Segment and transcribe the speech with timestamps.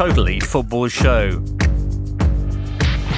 [0.00, 1.44] Totally Football Show.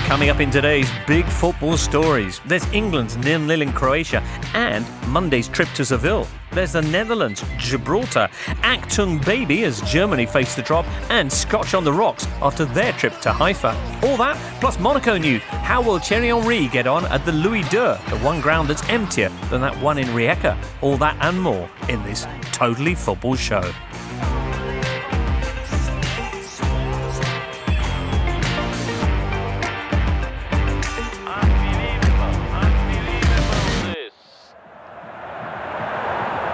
[0.08, 4.20] Coming up in today's big football stories, there's England's nil-nil in Croatia
[4.52, 6.26] and Monday's trip to Seville.
[6.50, 8.28] There's the Netherlands, Gibraltar,
[8.64, 13.16] Achtung Baby as Germany face the drop, and Scotch on the rocks after their trip
[13.20, 13.76] to Haifa.
[14.02, 15.40] All that, plus Monaco news.
[15.42, 19.30] How will Thierry Henry get on at the Louis II, the one ground that's emptier
[19.50, 20.58] than that one in Rijeka?
[20.80, 23.72] All that and more in this Totally Football Show.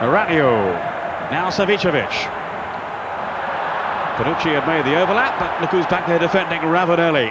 [0.06, 1.30] Rabiot.
[1.30, 2.08] Now Savicevic.
[4.18, 7.30] Bonucci had made the overlap, but look who's back there defending Ravanelli.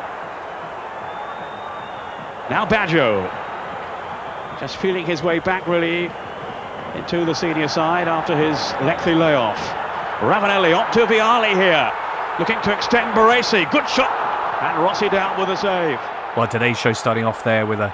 [2.49, 3.29] Now Baggio.
[4.59, 6.09] Just feeling his way back really
[6.95, 9.59] into the senior side after his lengthy layoff.
[10.19, 11.91] Ravanelli on to Vialli here.
[12.39, 13.69] Looking to extend Baresi.
[13.71, 14.11] Good shot.
[14.61, 15.99] And Rossi down with a save.
[16.37, 17.93] Well, today's show starting off there with a,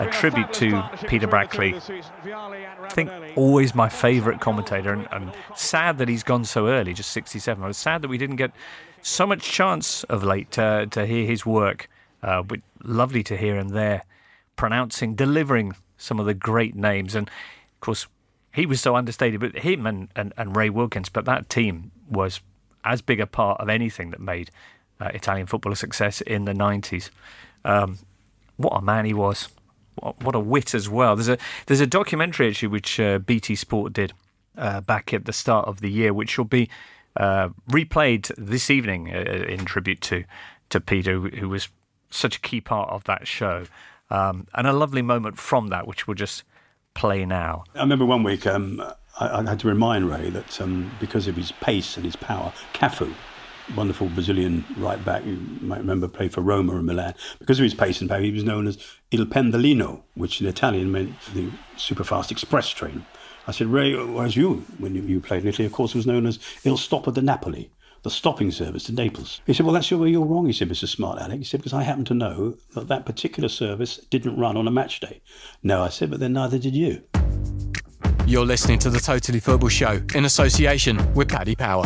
[0.00, 1.74] a tribute to Peter Brackley.
[1.74, 7.10] I think always my favourite commentator, and, and, sad that he's gone so early, just
[7.10, 7.62] 67.
[7.62, 8.52] I was sad that we didn't get
[9.02, 11.88] so much chance of late to, to hear his work.
[12.22, 14.04] Uh, but lovely to hear him there
[14.56, 17.14] pronouncing, delivering some of the great names.
[17.14, 18.06] And of course,
[18.54, 22.40] he was so understated, but him and, and, and Ray Wilkins, but that team was
[22.84, 24.50] as big a part of anything that made
[25.00, 27.10] uh, Italian football a success in the 90s.
[27.64, 27.98] Um,
[28.56, 29.48] what a man he was!
[29.96, 31.16] What, a wit as well.
[31.16, 34.12] There's a there's a documentary actually which uh, BT Sport did
[34.56, 36.68] uh, back at the start of the year, which will be
[37.16, 40.24] uh, replayed this evening uh, in tribute to
[40.70, 41.68] to Peter, who was
[42.10, 43.64] such a key part of that show,
[44.10, 46.44] um, and a lovely moment from that, which we'll just
[46.94, 47.64] play now.
[47.74, 48.80] I remember one week um,
[49.20, 52.52] I, I, had to remind Ray that um, because of his pace and his power,
[52.74, 53.14] Cafu
[53.76, 57.14] wonderful Brazilian right back, you might remember, played for Roma and Milan.
[57.38, 58.78] Because of his pace and power, he was known as
[59.10, 63.06] Il Pendolino, which in Italian meant the super fast express train.
[63.46, 66.38] I said, Ray, as you, when you played in Italy, of course, was known as
[66.64, 67.70] Il Stopper de Napoli,
[68.02, 69.40] the stopping service to Naples.
[69.46, 70.88] He said, Well, that's where you're wrong, he said, Mr.
[70.88, 71.38] Smart Alec.
[71.38, 74.72] He said, Because I happen to know that that particular service didn't run on a
[74.72, 75.20] match day.
[75.62, 77.02] No, I said, But then neither did you.
[78.26, 81.84] You're listening to the Totally Football Show in association with Paddy Power.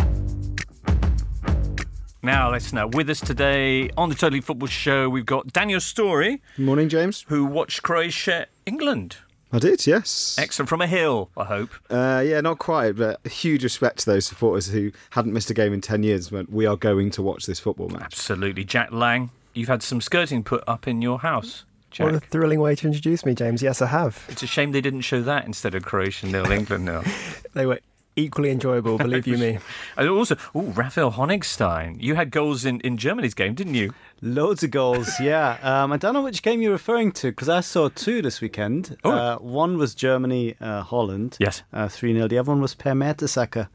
[2.26, 2.88] Now, let's know.
[2.88, 6.42] With us today on the Totally Football Show, we've got Daniel Storey.
[6.58, 7.24] Morning, James.
[7.28, 9.18] Who watched Croatia England.
[9.52, 10.34] I did, yes.
[10.36, 10.68] Excellent.
[10.68, 11.70] From a hill, I hope.
[11.88, 15.72] Uh, yeah, not quite, but huge respect to those supporters who hadn't missed a game
[15.72, 18.02] in 10 years when we are going to watch this football match.
[18.02, 18.64] Absolutely.
[18.64, 21.64] Jack Lang, you've had some skirting put up in your house.
[21.92, 22.06] Jack.
[22.06, 23.62] What a thrilling way to introduce me, James.
[23.62, 24.24] Yes, I have.
[24.28, 27.04] It's a shame they didn't show that instead of Croatia nil, England nil.
[27.54, 27.78] they were
[28.16, 29.58] equally enjoyable, believe you me.
[29.96, 32.02] And also, oh, Raphael Honigstein.
[32.02, 33.92] You had goals in, in Germany's game, didn't you?
[34.22, 35.58] Loads of goals, yeah.
[35.62, 38.96] Um, I don't know which game you're referring to because I saw two this weekend.
[39.04, 39.10] Oh.
[39.10, 41.36] Uh, one was Germany uh, Holland.
[41.38, 41.62] Yes.
[41.72, 42.28] Uh, 3 0.
[42.28, 43.68] The other one was Per Mertesacker.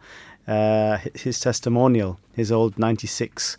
[0.47, 3.57] Uh, his testimonial, his old 96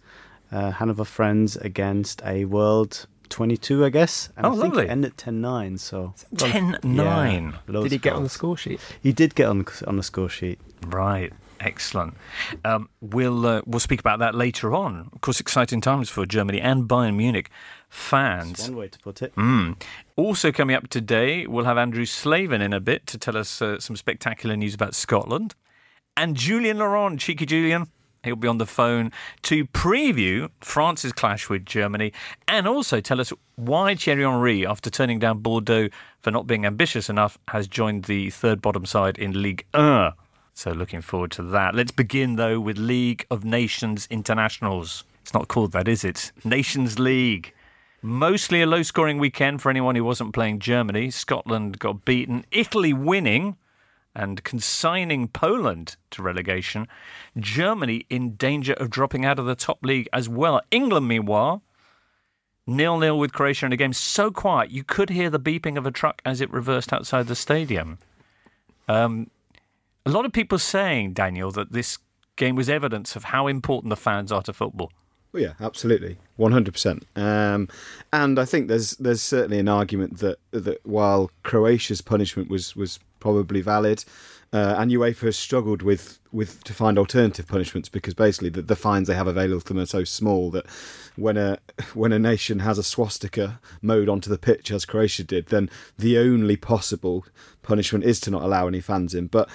[0.51, 4.29] uh, Hanover Friends against a world 22, I guess.
[4.37, 4.85] And oh, I think lovely.
[4.85, 5.79] it ended 10 9.
[5.79, 7.59] So 10 9.
[7.69, 8.81] Yeah, did he get on the score sheet?
[9.03, 10.61] He did get on on the score sheet.
[10.87, 11.33] Right.
[11.59, 12.15] Excellent.
[12.65, 15.09] Um, we'll uh, we'll speak about that later on.
[15.13, 17.51] Of course, exciting times for Germany and Bayern Munich
[17.89, 18.59] fans.
[18.59, 19.35] That's one way to put it.
[19.37, 19.81] Mm.
[20.17, 23.79] Also coming up today, we'll have Andrew Slavin in a bit to tell us uh,
[23.79, 25.55] some spectacular news about Scotland,
[26.17, 27.87] and Julien Laurens, cheeky Julien.
[28.23, 29.11] He'll be on the phone
[29.43, 32.13] to preview France's clash with Germany
[32.47, 35.89] and also tell us why Thierry Henry, after turning down Bordeaux
[36.21, 40.13] for not being ambitious enough, has joined the third bottom side in Ligue 1.
[40.55, 41.75] So looking forward to that.
[41.75, 45.03] Let's begin though with League of Nations Internationals.
[45.23, 46.31] It's not called that, is it?
[46.45, 47.53] Nations League.
[48.03, 51.11] Mostly a low scoring weekend for anyone who wasn't playing Germany.
[51.11, 53.57] Scotland got beaten, Italy winning
[54.15, 56.87] and consigning Poland to relegation.
[57.39, 60.61] Germany in danger of dropping out of the top league as well.
[60.71, 61.63] England, meanwhile,
[62.67, 65.87] nil nil with Croatia in a game so quiet you could hear the beeping of
[65.87, 67.99] a truck as it reversed outside the stadium.
[68.89, 69.31] Um,
[70.05, 71.99] a lot of people saying, Daniel, that this
[72.37, 74.91] game was evidence of how important the fans are to football.
[75.33, 77.07] Well, yeah, absolutely, one hundred percent.
[77.17, 77.71] And
[78.13, 83.61] I think there's there's certainly an argument that that while Croatia's punishment was was probably
[83.61, 84.05] valid,
[84.53, 88.77] uh, and UEFA has struggled with with to find alternative punishments because basically the, the
[88.77, 90.67] fines they have available to them are so small that
[91.17, 91.59] when a
[91.95, 96.19] when a nation has a swastika mowed onto the pitch as Croatia did, then the
[96.19, 97.25] only possible
[97.63, 99.29] punishment is to not allow any fans in.
[99.29, 99.49] But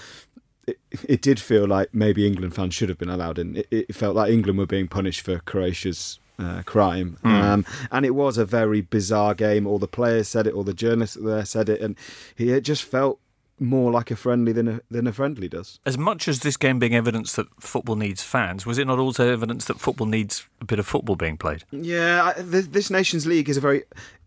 [0.65, 3.57] it, it did feel like maybe England fans should have been allowed in.
[3.57, 7.17] It, it felt like England were being punished for Croatia's uh, crime.
[7.21, 7.27] Hmm.
[7.27, 9.67] Um, and it was a very bizarre game.
[9.67, 11.95] All the players said it, all the journalists there said it, and
[12.37, 13.19] it just felt
[13.59, 15.79] more like a friendly than a than a friendly does.
[15.85, 19.31] As much as this game being evidence that football needs fans, was it not also
[19.31, 21.63] evidence that football needs a bit of football being played?
[21.71, 23.83] Yeah, I, th- this Nations League is a very,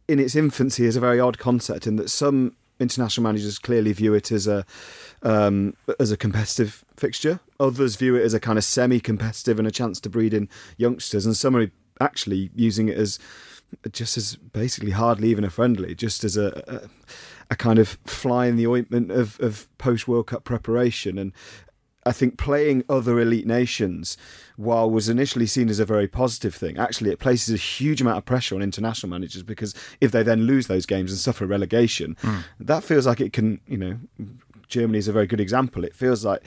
[0.08, 4.14] in its infancy, is a very odd concept in that some international managers clearly view
[4.14, 4.64] it as a
[5.22, 7.40] um, as a competitive fixture.
[7.58, 11.26] Others view it as a kind of semi-competitive and a chance to breed in youngsters,
[11.26, 13.18] and some are actually using it as
[13.92, 16.88] just as basically hardly even a friendly, just as a, a,
[17.50, 21.18] a kind of fly in the ointment of, of post World Cup preparation.
[21.18, 21.32] And
[22.06, 24.16] I think playing other elite nations,
[24.56, 28.18] while was initially seen as a very positive thing, actually it places a huge amount
[28.18, 32.16] of pressure on international managers because if they then lose those games and suffer relegation,
[32.22, 32.38] hmm.
[32.60, 33.98] that feels like it can, you know,
[34.68, 35.84] Germany is a very good example.
[35.84, 36.42] It feels like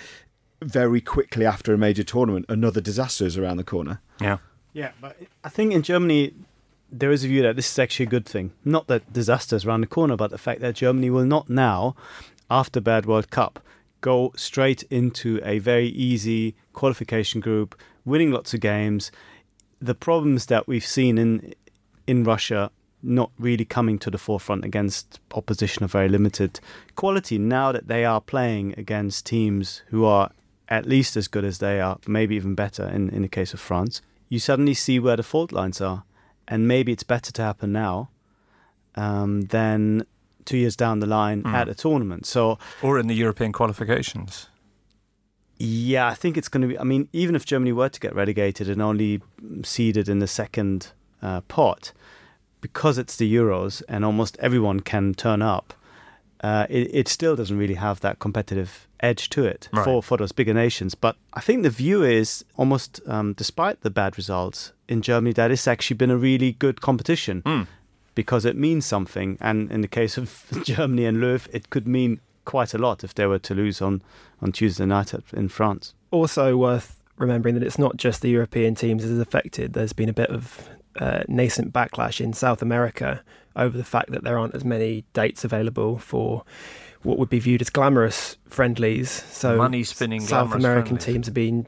[0.61, 4.01] very quickly after a major tournament, another disaster is around the corner.
[4.21, 4.37] Yeah.
[4.71, 6.33] Yeah, but I think in Germany
[6.93, 8.51] there is a view that this is actually a good thing.
[8.63, 11.95] Not that disasters around the corner, but the fact that Germany will not now,
[12.49, 13.59] after bad World Cup,
[14.01, 17.75] go straight into a very easy qualification group,
[18.05, 19.11] winning lots of games.
[19.81, 21.53] The problems that we've seen in
[22.05, 22.69] in Russia
[23.01, 26.59] not really coming to the forefront against opposition of very limited
[26.95, 30.31] quality now that they are playing against teams who are
[30.69, 33.59] at least as good as they are, maybe even better in, in the case of
[33.59, 36.03] France, you suddenly see where the fault lines are.
[36.47, 38.09] And maybe it's better to happen now
[38.95, 40.05] um, than
[40.45, 42.25] two years down the line at a tournament.
[42.25, 44.49] So, Or in the European qualifications.
[45.57, 46.77] yeah, I think it's going to be.
[46.79, 49.21] I mean, even if Germany were to get relegated and only
[49.63, 50.91] seeded in the second
[51.21, 51.93] uh, pot,
[52.59, 55.73] because it's the Euros and almost everyone can turn up,
[56.43, 59.83] uh, it, it still doesn't really have that competitive edge to it Right.
[59.85, 60.93] for, for those bigger nations.
[60.95, 65.51] But I think the view is almost, um, despite the bad results in Germany, that
[65.51, 67.67] it's actually been a really good competition Mm.
[68.15, 69.37] because it means something.
[69.41, 73.13] And in the case of Germany and Löw, it could mean quite a lot if
[73.15, 74.01] they were to lose on,
[74.41, 75.93] on Tuesday night at, in France.
[76.11, 79.73] Also worth remembering that it's not just the European teams that is affected.
[79.73, 80.69] There's been a bit of
[80.99, 83.23] uh, nascent backlash in South America
[83.55, 86.43] over the fact that there aren't as many dates available for
[87.03, 89.09] what would be viewed as glamorous friendlies.
[89.11, 91.05] So Money spinning South American friendlies.
[91.05, 91.67] teams have been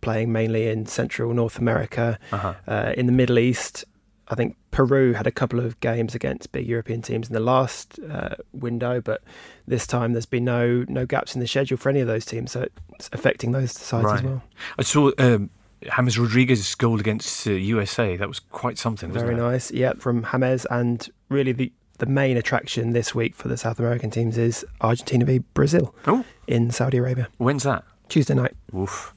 [0.00, 2.54] playing mainly in Central North America, Uh-huh.
[2.66, 3.84] uh, in the Middle East.
[4.28, 7.98] I think Peru had a couple of games against big European teams in the last
[8.10, 9.22] uh, window, but
[9.66, 12.50] this time there's been no no gaps in the schedule for any of those teams,
[12.52, 14.42] so it's affecting those sides as well.
[14.78, 15.50] I saw um,
[15.96, 18.16] James Rodriguez's goal against uh, USA.
[18.16, 20.64] That was quite something, Very nice, yeah, from James.
[20.66, 25.24] And really, the the main attraction this week for the South American teams is Argentina
[25.24, 26.24] v Brazil Oh.
[26.48, 27.84] in Saudi Arabia When's that?
[28.08, 28.54] Tuesday night.
[28.74, 29.14] Oof.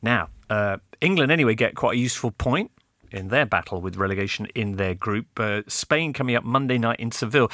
[0.00, 2.70] Now, uh, England anyway get quite a useful point
[3.10, 5.26] in their battle with relegation in their group.
[5.40, 7.50] Uh, Spain coming up Monday night in Seville.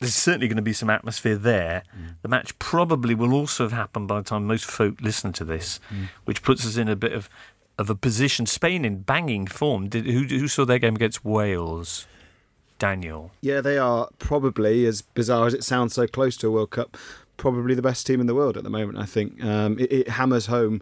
[0.00, 1.82] There's certainly going to be some atmosphere there.
[2.22, 5.80] The match probably will also have happened by the time most folk listen to this,
[6.24, 7.28] which puts us in a bit of
[7.78, 8.46] of a position.
[8.46, 9.88] Spain in banging form.
[9.88, 12.06] Did, who, who saw their game against Wales?
[12.78, 13.32] Daniel.
[13.40, 16.96] Yeah, they are probably, as bizarre as it sounds, so close to a World Cup,
[17.36, 18.98] probably the best team in the world at the moment.
[18.98, 20.80] I think um, it, it hammers home.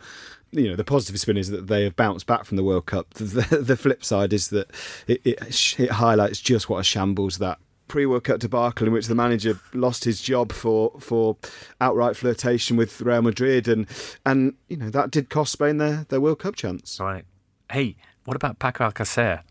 [0.53, 3.15] You know, the positive spin is that they have bounced back from the World Cup.
[3.15, 4.71] The, the flip side is that
[5.07, 9.15] it, it, it highlights just what a shambles that pre-World Cup debacle in which the
[9.15, 11.37] manager lost his job for for
[11.81, 13.87] outright flirtation with Real Madrid, and
[14.25, 16.99] and you know that did cost Spain their, their World Cup chance.
[17.01, 17.25] Right.
[17.71, 19.43] Hey, what about Paco Alcacer?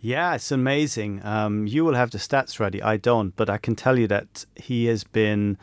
[0.00, 1.24] Yeah, it's amazing.
[1.24, 2.82] Um, you will have the stats ready.
[2.82, 5.56] I don't, but I can tell you that he has been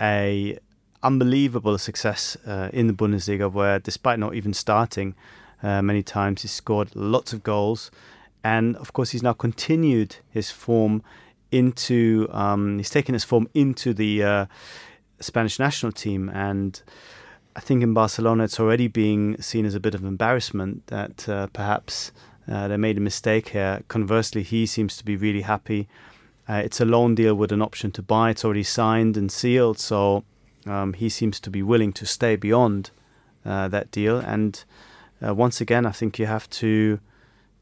[0.00, 0.58] a
[1.02, 5.14] unbelievable success uh, in the Bundesliga, where despite not even starting
[5.62, 7.90] uh, many times, he's scored lots of goals,
[8.42, 11.02] and of course he's now continued his form
[11.54, 12.28] into.
[12.30, 14.46] Um, he's taken his form into the uh,
[15.20, 16.82] Spanish national team, and
[17.56, 21.46] I think in Barcelona it's already being seen as a bit of embarrassment that uh,
[21.48, 22.12] perhaps
[22.50, 23.82] uh, they made a mistake here.
[23.88, 25.88] Conversely, he seems to be really happy.
[26.48, 28.30] Uh, it's a loan deal with an option to buy.
[28.30, 30.24] It's already signed and sealed, so
[30.66, 32.90] um, he seems to be willing to stay beyond
[33.46, 34.18] uh, that deal.
[34.18, 34.62] And
[35.26, 37.00] uh, once again, I think you have to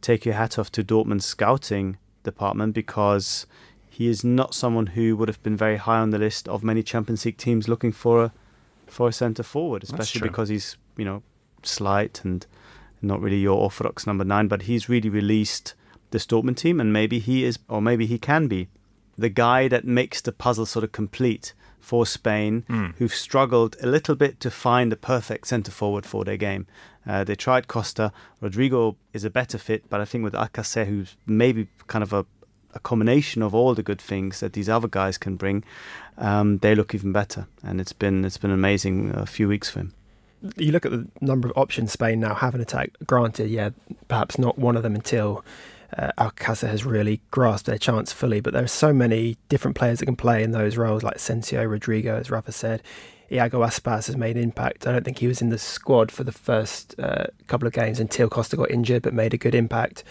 [0.01, 3.47] take your hat off to Dortmund's scouting department because
[3.99, 6.83] he is not someone who would have been very high on the list of many
[6.83, 8.33] Champions League teams looking for a
[8.87, 11.23] for a centre forward, especially because he's you know
[11.63, 12.47] slight and
[13.01, 14.49] not really your orthodox number nine.
[14.49, 15.75] But he's really released
[16.11, 18.69] this Dortmund team, and maybe he is, or maybe he can be,
[19.17, 22.95] the guy that makes the puzzle sort of complete for Spain, Mm.
[22.99, 26.67] who've struggled a little bit to find the perfect centre forward for their game.
[27.07, 28.13] Uh, they tried Costa.
[28.41, 32.25] Rodrigo is a better fit, but I think with Alcacer, who's maybe kind of a,
[32.75, 35.65] a combination of all the good things that these other guys can bring,
[36.19, 37.47] um, they look even better.
[37.63, 39.95] And it's been it's been an amazing uh, few weeks for him.
[40.57, 42.91] you look at the number of options Spain now have in attack.
[43.07, 43.71] Granted, yeah,
[44.09, 45.45] perhaps not one of them until
[45.97, 48.41] uh, Alcácer has really grasped their chance fully.
[48.41, 51.65] But there are so many different players that can play in those roles, like Asensio,
[51.65, 52.83] Rodrigo, as Rafa said.
[53.31, 54.87] Iago Aspas has made an impact.
[54.87, 57.99] I don't think he was in the squad for the first uh, couple of games
[57.99, 60.05] until Costa got injured, but made a good impact.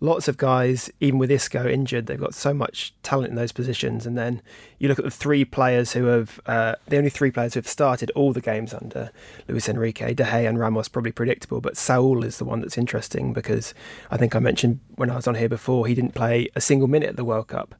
[0.00, 4.06] Lots of guys, even with Isco injured, they've got so much talent in those positions.
[4.06, 4.42] And then
[4.78, 7.68] you look at the three players who have, uh, the only three players who have
[7.68, 9.10] started all the games under
[9.48, 11.60] Luis Enrique, De Gea and Ramos, probably predictable.
[11.60, 13.72] But Saul is the one that's interesting because
[14.10, 16.88] I think I mentioned when I was on here before, he didn't play a single
[16.88, 17.74] minute at the World Cup.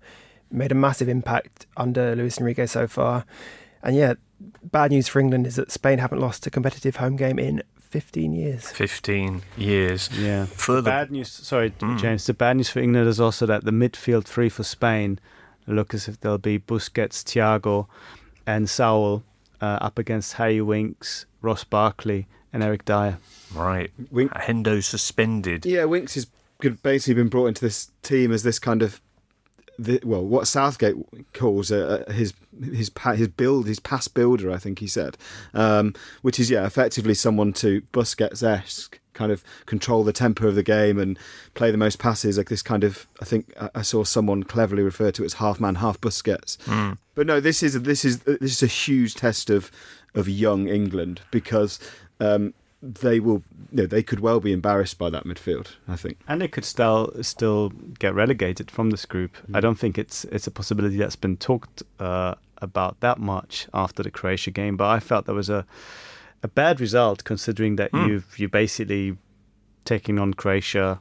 [0.50, 3.26] Made a massive impact under Luis Enrique so far.
[3.82, 4.14] And yeah,
[4.62, 7.62] bad news for England is that Spain haven't lost a competitive home game in
[7.94, 8.70] 15 years.
[8.72, 10.10] 15 years.
[10.18, 10.46] Yeah.
[10.46, 10.90] Further.
[10.90, 11.30] Bad news.
[11.30, 11.96] Sorry, Mm.
[12.00, 12.26] James.
[12.26, 15.20] The bad news for England is also that the midfield three for Spain
[15.68, 17.86] look as if they'll be Busquets, Thiago,
[18.48, 19.22] and Saul
[19.60, 23.18] uh, up against Harry Winks, Ross Barkley, and Eric Dier.
[23.54, 23.92] Right.
[24.10, 25.64] Wink- Hendo suspended.
[25.64, 26.26] Yeah, Winks has
[26.82, 29.00] basically been brought into this team as this kind of,
[29.78, 30.96] the, well, what Southgate
[31.32, 32.32] calls uh, his
[32.72, 34.50] his his build, his pass builder.
[34.50, 35.16] I think he said,
[35.52, 40.56] um, which is yeah, effectively someone to Busquets esque kind of control the tempo of
[40.56, 41.18] the game and
[41.54, 42.36] play the most passes.
[42.36, 45.60] Like this kind of, I think I- saw someone cleverly refer to it as half
[45.60, 46.56] man, half Busquets.
[46.64, 46.98] Mm.
[47.14, 49.70] But no, this is this is this is a huge test of
[50.14, 51.78] of young England because
[52.20, 55.76] um, they will, you know, they could well be embarrassed by that midfield.
[55.88, 56.18] I think.
[56.28, 59.36] And they could still still get relegated from this group.
[59.54, 64.02] I don't think it's it's a possibility that's been talked uh, about that much after
[64.02, 64.76] the Croatia game.
[64.76, 65.64] But I felt there was a
[66.42, 68.06] a bad result considering that Hmm.
[68.08, 69.16] you've you basically
[69.84, 71.00] taking on Croatia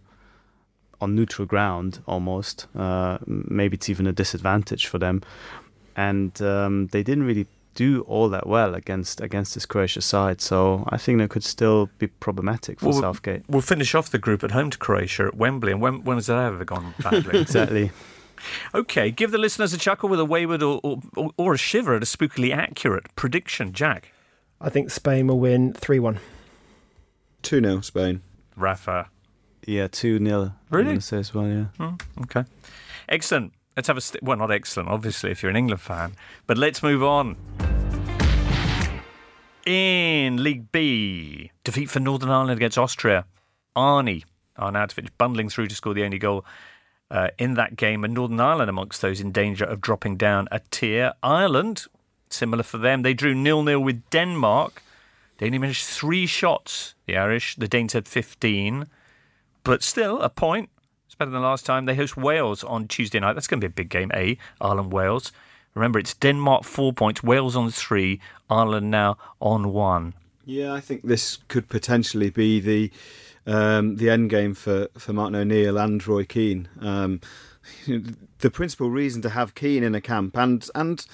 [1.02, 2.68] on neutral ground almost.
[2.76, 5.22] Uh, maybe it's even a disadvantage for them,
[5.98, 10.42] and um, they didn't really do all that well against against this Croatia side.
[10.42, 13.44] So I think that could still be problematic for Well, Southgate.
[13.48, 15.72] We'll finish off the group at home to Croatia at Wembley.
[15.72, 17.42] And when, when has that ever gone badly?
[17.42, 17.92] Exactly.
[18.74, 21.96] okay, give the listeners a chuckle with a wayward or, or, or, or a shiver
[21.96, 23.74] at a spookily accurate prediction.
[23.74, 24.12] Jack,
[24.60, 26.20] I think Spain will win 3 1.
[27.42, 28.22] Two 0 Spain.
[28.56, 29.10] Rafa.
[29.66, 30.54] Yeah, 2 0.
[30.70, 30.82] Really?
[30.84, 31.66] I'm gonna say as well, yeah.
[31.78, 32.44] Hmm, okay.
[33.10, 33.54] Excellent.
[33.76, 36.14] Let's have a st- well, not excellent, obviously, if you're an England fan,
[36.46, 37.36] but let's move on.
[39.66, 43.26] In League B, defeat for Northern Ireland against Austria.
[43.76, 44.24] Arnie
[44.58, 46.46] Arnautovic bundling through to score the only goal
[47.10, 50.60] uh, in that game, and Northern Ireland amongst those in danger of dropping down a
[50.72, 51.14] tier.
[51.24, 51.86] Ireland,
[52.30, 54.84] similar for them, they drew nil nil with Denmark.
[55.38, 56.96] They only managed three shots.
[57.06, 58.88] The Irish, the Danes had 15,
[59.64, 60.70] but still a point.
[61.14, 61.86] It's better than last time.
[61.86, 63.34] They host Wales on Tuesday night.
[63.34, 64.34] That's going to be a big game, eh?
[64.60, 65.32] Ireland Wales.
[65.76, 70.16] Remember, it's Denmark four points, Wales on three, Ireland now on one.
[70.44, 72.92] Yeah, I think this could potentially be the
[73.46, 76.68] um, the end game for, for Martin O'Neill and Roy Keane.
[76.82, 77.22] Um,
[78.40, 81.06] the principal reason to have Keane in a camp and and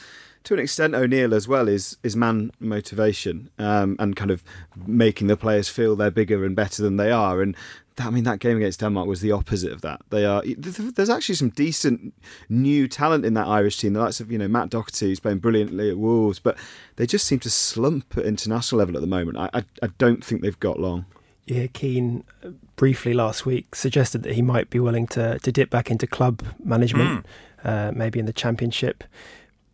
[0.46, 4.46] to an extent O'Neill as well is is man motivation um, and kind of
[4.78, 7.58] making the players feel they're bigger and better than they are and.
[8.00, 10.02] That- I mean, that game against Denmark was the opposite of that.
[10.10, 10.42] They are.
[10.58, 12.14] There's actually some decent
[12.50, 13.94] new talent in that Irish team.
[13.94, 16.58] The likes of you know Matt Doherty, who's playing brilliantly at Wolves, but
[16.96, 19.38] they just seem to slump at international level at the moment.
[19.38, 21.06] I, I, I don't think they've got long.
[21.46, 25.70] Yeah, Keane uh, briefly last week suggested that he might be willing to, to dip
[25.72, 27.26] back into club management,
[27.64, 29.04] uh, maybe in the championship.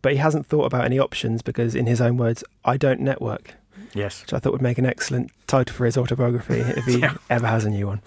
[0.02, 3.54] But he hasn't thought about any options because, in his own words, I don't network,
[3.96, 4.22] Yes.
[4.22, 7.16] which I thought would make an excellent title for his autobiography if he Yeah.
[7.30, 8.02] ever has a new one.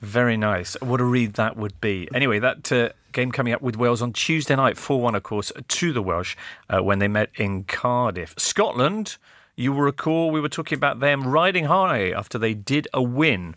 [0.00, 0.74] Very nice.
[0.80, 2.08] What a read that would be.
[2.14, 5.52] Anyway, that uh, game coming up with Wales on Tuesday night, 4 1, of course,
[5.68, 6.36] to the Welsh
[6.70, 8.34] uh, when they met in Cardiff.
[8.36, 9.16] Scotland,
[9.54, 13.54] you will recall we were talking about them riding high after they did a win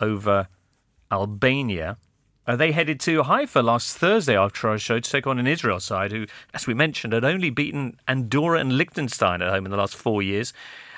[0.00, 0.48] over
[1.12, 1.96] Albania.
[2.46, 5.80] Uh, they headed to Haifa last Thursday after our show to take on an Israel
[5.80, 9.76] side who, as we mentioned, had only beaten Andorra and Liechtenstein at home in the
[9.76, 10.52] last four years.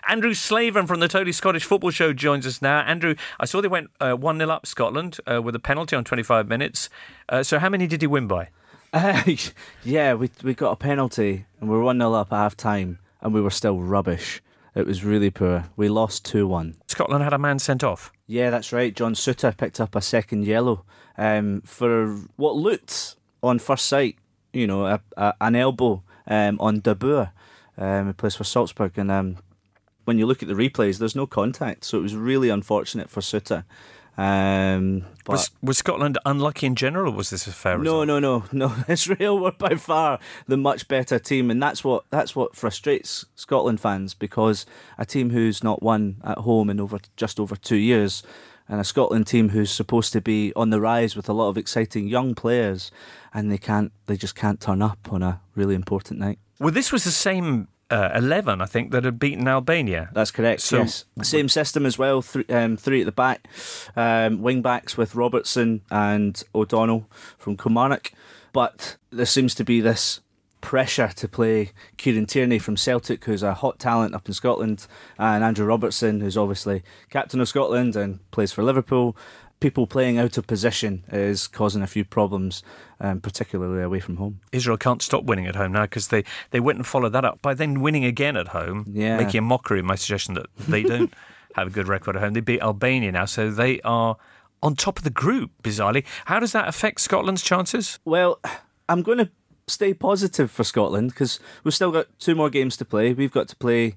[0.06, 2.80] Andrew Slaven from the Totally Scottish Football Show joins us now.
[2.80, 6.04] Andrew, I saw they went uh, 1 0 up Scotland uh, with a penalty on
[6.04, 6.88] 25 minutes.
[7.28, 8.48] Uh, so, how many did he win by?
[8.92, 9.22] Uh,
[9.84, 12.98] yeah, we we got a penalty and we were 1 0 up at half time
[13.20, 14.40] and we were still rubbish.
[14.78, 15.64] It was really poor.
[15.74, 16.76] We lost 2 1.
[16.86, 18.12] Scotland had a man sent off.
[18.28, 18.94] Yeah, that's right.
[18.94, 20.84] John Souttar picked up a second yellow
[21.16, 24.18] um, for what looked on first sight,
[24.52, 27.32] you know, a, a, an elbow um, on Dabbur,
[27.76, 28.96] um, who plays for Salzburg.
[28.96, 29.38] And um,
[30.04, 33.20] when you look at the replays, there's no contact, so it was really unfortunate for
[33.20, 33.64] Souttar.
[34.18, 38.08] Um, but Was, was Scotland unlucky in general, or was this a fair result?
[38.08, 38.84] no, no, no, no.
[38.88, 43.80] Israel were by far the much better team, and that's what that's what frustrates Scotland
[43.80, 44.66] fans because
[44.98, 48.24] a team who's not won at home in over just over two years,
[48.68, 51.56] and a Scotland team who's supposed to be on the rise with a lot of
[51.56, 52.90] exciting young players,
[53.32, 56.40] and they can't, they just can't turn up on a really important night.
[56.58, 60.10] Well, this was the same uh, 11, I think, that had beaten Albania.
[60.12, 60.60] That's correct.
[60.60, 62.22] So- yes, same system as well.
[62.22, 63.48] Three, um, three at the back,
[63.96, 68.12] um, wing backs with Robertson and O'Donnell from Kilmarnock.
[68.52, 70.20] But there seems to be this
[70.60, 74.86] pressure to play Kieran Tierney from Celtic, who's a hot talent up in Scotland,
[75.18, 79.16] and Andrew Robertson, who's obviously captain of Scotland and plays for Liverpool.
[79.60, 82.62] People playing out of position is causing a few problems,
[83.00, 84.40] um, particularly away from home.
[84.52, 87.40] Israel can't stop winning at home now because they, they went and followed that up
[87.42, 89.16] by then winning again at home, Yeah.
[89.16, 91.12] making a mockery of my suggestion that they don't
[91.54, 92.34] have a good record at home.
[92.34, 94.16] They beat Albania now, so they are
[94.62, 96.04] on top of the group, bizarrely.
[96.24, 97.98] How does that affect Scotland's chances?
[98.04, 98.40] Well,
[98.88, 99.30] I'm going to
[99.68, 103.12] stay positive for Scotland because we've still got two more games to play.
[103.12, 103.96] We've got to play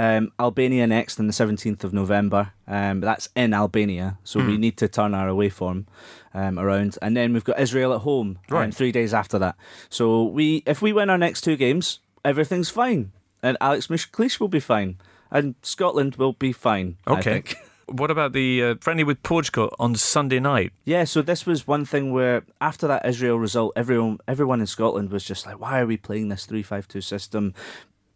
[0.00, 2.52] um, Albania next on the 17th of November.
[2.66, 5.86] Um, that's in Albania, so we need to turn our away form
[6.32, 6.96] um, around.
[7.02, 8.74] And then we've got Israel at home um, Right.
[8.74, 9.56] three days after that.
[9.90, 13.12] So we, if we win our next two games, everything's fine.
[13.42, 14.96] And Alex McLeish will be fine.
[15.30, 16.96] And Scotland will be fine.
[17.06, 17.42] Okay.
[17.90, 20.70] What about the uh, friendly with Portugal on Sunday night?
[20.84, 25.10] Yeah, so this was one thing where after that Israel result, everyone everyone in Scotland
[25.10, 27.52] was just like, why are we playing this three five two system?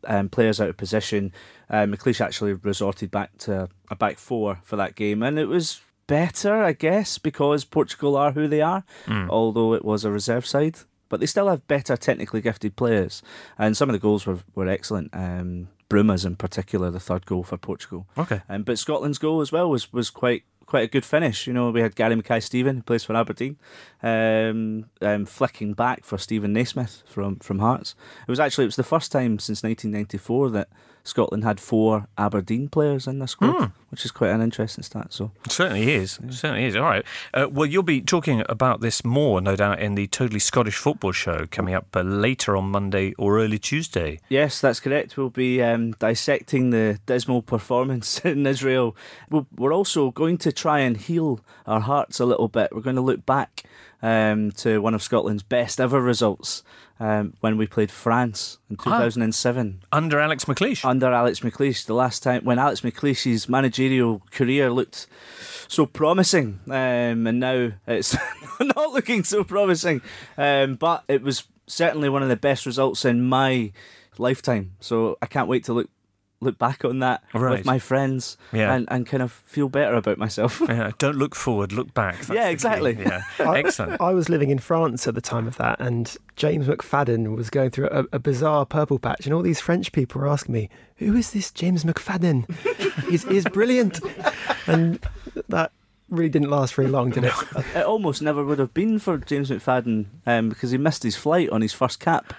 [0.07, 1.33] Um, players out of position.
[1.71, 5.81] Um, McLeish actually resorted back to a back four for that game, and it was
[6.07, 8.85] better, I guess, because Portugal are who they are.
[9.31, 13.23] Although it was a reserve side, but they still have better technically gifted players,
[13.59, 15.11] and some of the goals were were excellent.
[15.13, 18.07] Um, Bruma's in particular, the third goal for Portugal.
[18.17, 18.41] Okay.
[18.49, 21.47] Um, but Scotland's goal as well was, was quite quite a good finish.
[21.47, 23.57] You know, we had Gary Mackay-Steven, who plays for Aberdeen,
[24.03, 27.95] um, um, flicking back for Steven Naismith from, from Hearts.
[28.27, 30.69] It was actually it was the first time since 1994 that
[31.05, 35.13] Scotland had four Aberdeen players in their squad, which is quite an interesting stat.
[35.13, 36.19] So It certainly is.
[36.19, 36.77] It certainly is.
[36.77, 37.05] All right.
[37.35, 41.13] Uh, well, you'll be talking about this more, no doubt, in the Totally Scottish Football
[41.13, 44.19] Show coming up uh, later on Monday or early Tuesday.
[44.31, 45.19] Yes, that's correct.
[45.19, 48.97] We'll be um, dissecting the dismal performance in Israel.
[49.31, 52.75] We're also going to try and heal our hearts a little bit.
[52.75, 53.65] We're going to look back
[54.03, 56.63] um, to one of Scotland's best ever results
[57.01, 60.85] um, when we played France in 2007 Under Alex McLeish.
[60.85, 61.87] under Alex McLeish.
[61.87, 65.07] The last time when Alex McLeish's managerial career looked
[65.69, 68.17] so promising, um, and now it's
[68.61, 70.03] not looking so promising.
[70.39, 73.73] Um, but it was certainly one of the best results in my
[74.19, 74.73] lifetime.
[74.81, 75.91] So I can't wait to look
[76.45, 77.59] look back on that Right.
[77.59, 78.75] with my friends Yeah.
[78.75, 80.61] and, and kind of feel better about myself.
[80.69, 82.19] Yeah, don't look forward, look back.
[82.19, 82.97] That's Yeah, exactly.
[83.01, 84.01] Yeah, I- excellent.
[84.01, 87.71] I was living in France at the time of that, and James McFadden was going
[87.71, 91.15] through a, a bizarre purple patch, and all these French people were asking me, "Who
[91.17, 92.45] is this James McFadden?
[93.09, 94.01] he's, he's brilliant,"
[94.67, 94.99] and
[95.49, 95.73] that
[96.11, 97.33] really didn't last very long, did it?
[97.75, 101.49] it almost never would have been for James McFadden um, because he missed his flight
[101.51, 102.33] on his first cap.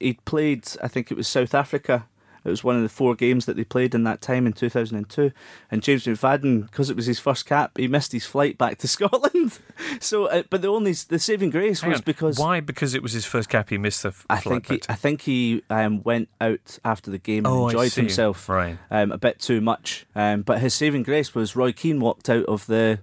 [0.00, 2.06] He'd played, I think it was South Africa.
[2.48, 5.30] It was one of the four games that they played in that time in 2002.
[5.70, 8.88] And James McFadden, because it was his first cap, he missed his flight back to
[8.96, 9.58] Scotland.
[10.00, 12.04] so, uh, but the only the saving grace Hang was on.
[12.04, 12.60] because Why?
[12.60, 14.82] Because it was his first cap, he missed the f- I flight think he, back
[14.82, 18.48] to- I think he um, went out after the game and Oh, I enjoyed himself
[18.48, 18.78] Right.
[18.90, 20.06] um, a bit too much.
[20.16, 23.00] Um, but his saving grace was Roy Keane walked out of the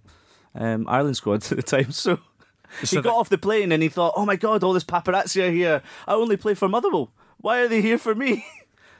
[0.53, 1.91] um, Ireland squad at the time.
[1.91, 2.19] So,
[2.83, 4.83] So he got that- off the plane and he thought, "Oh my God, all this
[4.83, 5.81] paparazzi are here.
[6.07, 7.11] I only play for Motherwell.
[7.37, 8.45] Why are they here for me?"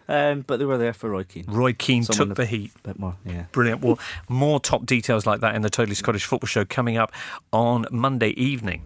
[0.08, 1.46] um, but they were there for Roy Keane.
[1.48, 2.72] Roy Keane Someone took the heat.
[2.84, 3.46] bit more, yeah.
[3.52, 3.82] Brilliant.
[3.82, 7.12] Well, more top details like that in the Totally Scottish Football Show coming up
[7.52, 8.84] on Monday evening.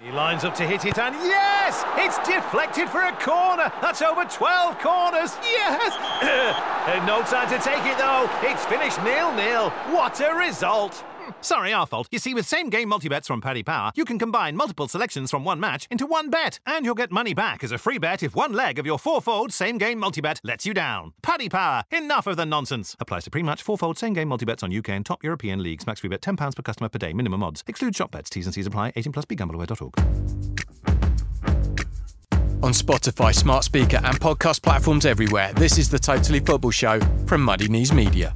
[0.00, 1.84] He lines up to hit it, and yes!
[1.96, 3.72] It's deflected for a corner.
[3.80, 5.36] That's over 12 corners.
[5.42, 6.58] Yes!
[7.06, 8.28] No time to take it, though.
[8.42, 9.70] It's finished nil nil.
[9.94, 11.04] What a result!
[11.40, 12.08] Sorry, our fault.
[12.10, 15.30] You see, with same game multi bets from Paddy Power, you can combine multiple selections
[15.30, 18.22] from one match into one bet, and you'll get money back as a free bet
[18.22, 21.12] if one leg of your four-fold same game multi bet lets you down.
[21.22, 22.96] Paddy Power, enough of the nonsense.
[23.00, 25.86] Applies to pre-match four-fold same game multi bets on UK and top European leagues.
[25.86, 27.12] Max free bet £10 per customer per day.
[27.12, 27.64] Minimum odds.
[27.66, 28.30] Exclude shop bets.
[28.30, 28.92] T's and C's apply.
[28.96, 29.24] 18 plus.
[29.24, 29.94] BeGambleAware.org.
[32.62, 37.42] On Spotify, smart speaker, and podcast platforms everywhere, this is the Totally Football Show from
[37.42, 38.34] Muddy Knees Media.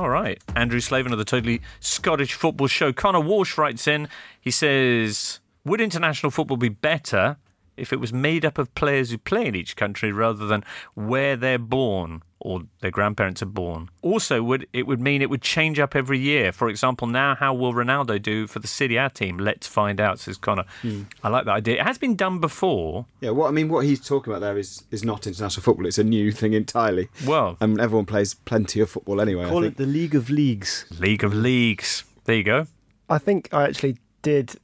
[0.00, 0.42] All right.
[0.56, 2.90] Andrew Slavin of the Totally Scottish Football Show.
[2.90, 4.08] Connor Walsh writes in.
[4.40, 7.36] He says, Would international football be better
[7.76, 11.36] if it was made up of players who play in each country rather than where
[11.36, 13.88] they're born or their grandparents are born?
[14.02, 16.52] Also, would it would mean it would change up every year.
[16.52, 19.38] For example, now how will Ronaldo do for the Serie A team?
[19.38, 20.64] Let's find out, says Connor.
[20.82, 21.02] Hmm.
[21.22, 21.80] I like that idea.
[21.80, 23.06] It has been done before.
[23.20, 25.86] Yeah, what I mean, what he's talking about there is is not international football.
[25.86, 27.08] It's a new thing entirely.
[27.26, 29.46] Well, and everyone plays plenty of football anyway.
[29.48, 30.86] Call I it the League of Leagues.
[30.98, 32.04] League of Leagues.
[32.24, 32.66] There you go.
[33.08, 34.56] I think I actually did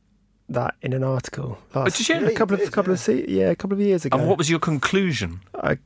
[0.49, 2.29] that in an article last did you?
[2.29, 4.17] a couple of couple of se- yeah a couple of years ago.
[4.17, 5.41] And what was your conclusion?
[5.55, 5.79] I,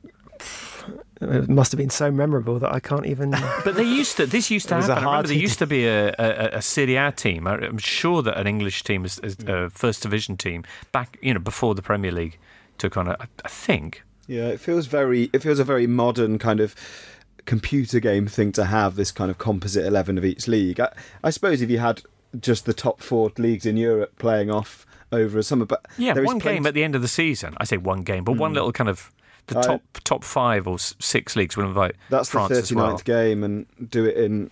[1.21, 3.31] it must have been so memorable that I can't even.
[3.63, 4.25] But they used to.
[4.25, 5.07] This used to It was a happen.
[5.07, 7.47] I remember there used to be a, a, a Serie A team.
[7.47, 9.71] I- I'm sure that an English team, is, is a mm.
[9.71, 12.39] first division team, back you know before the Premier League
[12.77, 13.07] took on.
[13.07, 14.03] A, I I think.
[14.27, 15.29] Yeah, it feels very.
[15.33, 16.75] It feels a very modern kind of
[17.45, 20.79] computer game thing to have this kind of composite eleven of each league.
[20.79, 20.91] I,
[21.23, 22.01] I suppose if you had
[22.39, 26.23] just the top four leagues in Europe playing off over a summer, but Yeah, there
[26.23, 27.55] is one game at the end of the season.
[27.57, 28.55] I say one game, but one mm.
[28.55, 29.11] little kind of
[29.47, 32.75] the I- top top five or six leagues will invite That's France the as 39th
[32.75, 32.97] well.
[32.99, 34.51] game, and do it in.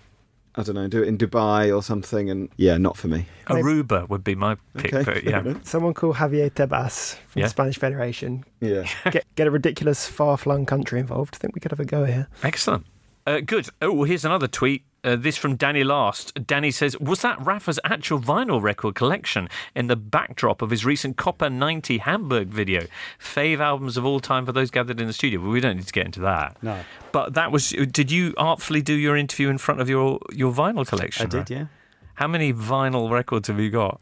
[0.55, 3.27] I don't know, do it in Dubai or something, and yeah, not for me.
[3.47, 5.53] Aruba would be my pick, Okay, but yeah.
[5.63, 7.45] Someone called Javier Tebas from Yeah.
[7.45, 11.35] the Spanish Federation Yeah, get get a ridiculous far-flung country involved.
[11.35, 12.27] I think we could have a go here.
[12.43, 12.87] Excellent.
[13.27, 13.69] Uh, good.
[13.81, 14.83] Oh, well, here's another tweet.
[15.03, 16.45] Uh, this from Danny Last.
[16.45, 21.15] Danny says, Was that Rafa's actual vinyl record collection in the backdrop of his recent
[21.15, 22.85] Copa 90 Hamburg video?
[23.17, 25.39] Fave albums of all time for those gathered in the studio.
[25.39, 26.57] Well, we don't need to get into that.
[26.61, 26.79] No.
[27.11, 27.69] But that was.
[27.69, 31.27] Did you artfully do your interview in front of your, your vinyl collection?
[31.27, 31.65] I did, yeah.
[32.15, 34.01] How many vinyl records have you got?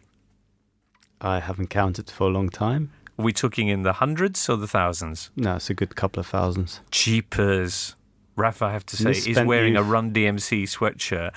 [1.22, 2.92] I haven't counted for a long time.
[3.20, 5.32] Are we talking in the hundreds or the thousands?
[5.36, 6.82] No, it's a good couple of thousands.
[6.92, 7.96] Jeepers.
[8.38, 9.84] Rafa, I have to say, is wearing a.
[9.84, 11.32] Run DMC sweatshirt.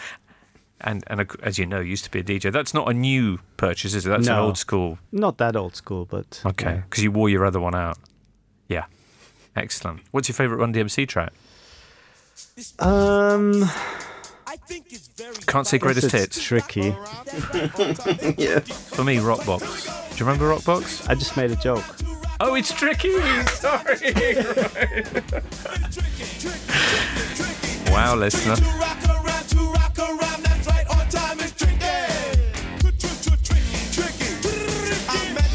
[0.82, 2.50] And, and as you know, used to be a DJ.
[2.52, 4.10] That's not a new purchase, is it?
[4.10, 4.98] That's an old school.
[5.12, 6.64] Not that old school, but Okay.
[6.70, 6.76] yeah.
[6.88, 7.98] Because you wore your other one out.
[8.68, 8.84] Yeah.
[9.56, 10.00] Excellent.
[10.10, 11.32] What's your favourite Run DMC track?
[12.78, 13.64] Um,
[15.46, 16.42] Can't say greatest it's hits.
[16.42, 16.80] tricky.
[18.38, 18.60] yeah.
[18.60, 20.10] For me, Rockbox.
[20.12, 21.08] Do you remember Rockbox?
[21.10, 21.84] I just made a joke.
[22.42, 23.10] Oh, it's tricky.
[23.48, 24.14] Sorry.
[27.92, 28.56] wow, listener.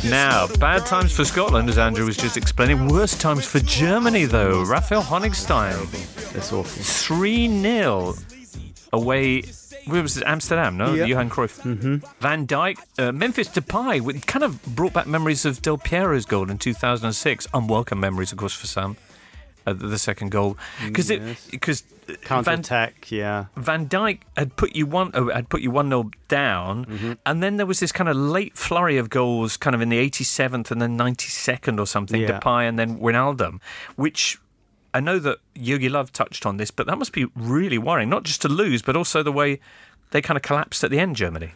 [0.08, 2.88] Now, bad times for Scotland, as Andrew was just explaining.
[2.88, 4.63] Worst times for Germany, though.
[4.63, 5.89] Raphael Honigstein,
[6.32, 6.84] That's awful.
[6.84, 8.13] 3 0
[8.93, 9.41] away.
[9.88, 10.24] Where was it?
[10.26, 10.93] Amsterdam, no?
[10.93, 11.62] Johan Cruyff.
[11.62, 11.98] Mm-hmm.
[12.19, 16.50] Van Dijk, uh, Memphis Depay, with kind of brought back memories of Del Piero's goal
[16.50, 17.48] in 2006.
[17.54, 18.98] Unwelcome memories, of course, for some.
[19.67, 21.48] Uh, the second goal because Yes.
[21.50, 21.84] because
[22.21, 23.45] Counter Van, attack, yeah.
[23.58, 27.13] Van Dijk had put you one oh, had put you one 0 down, Mm-hmm.
[27.26, 29.98] and then there was this kind of late flurry of goals, kind of in the
[30.08, 32.21] 87th and then 92nd or something.
[32.21, 32.39] Yeah.
[32.39, 33.60] Depay and then Wijnaldum,
[33.95, 34.38] which
[34.96, 38.24] I know that Jogi Löw touched on this, but that must be really worrying, not
[38.24, 39.60] just to lose, but also the way
[40.12, 41.18] they kind of collapsed at the end.
[41.18, 41.52] Germany.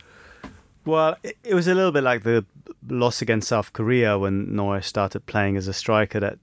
[0.83, 2.45] Well, it, was a little bit like the
[2.89, 6.19] loss against South Korea when Neuer started playing as a striker.
[6.19, 6.37] That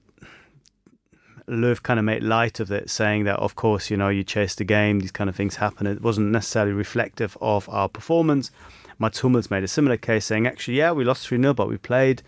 [1.47, 4.55] Löw kind of made light of it, saying that, of course, you know, you chase
[4.55, 5.85] the game, these kind of things happen.
[5.85, 8.49] It wasn't necessarily reflective of our performance.
[8.97, 11.77] Mats Hummels made a similar case, saying, actually, yeah, we lost 3 0, but we
[11.77, 12.23] played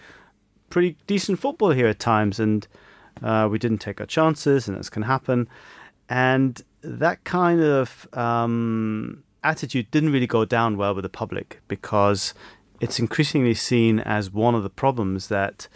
[0.69, 2.67] pretty decent football here at times, and
[3.23, 5.47] uh, we didn't take our chances, and this can happen.
[6.09, 12.33] And that kind of um, attitude didn't really go down well with the public because
[12.79, 15.67] it's increasingly seen as one of the problems that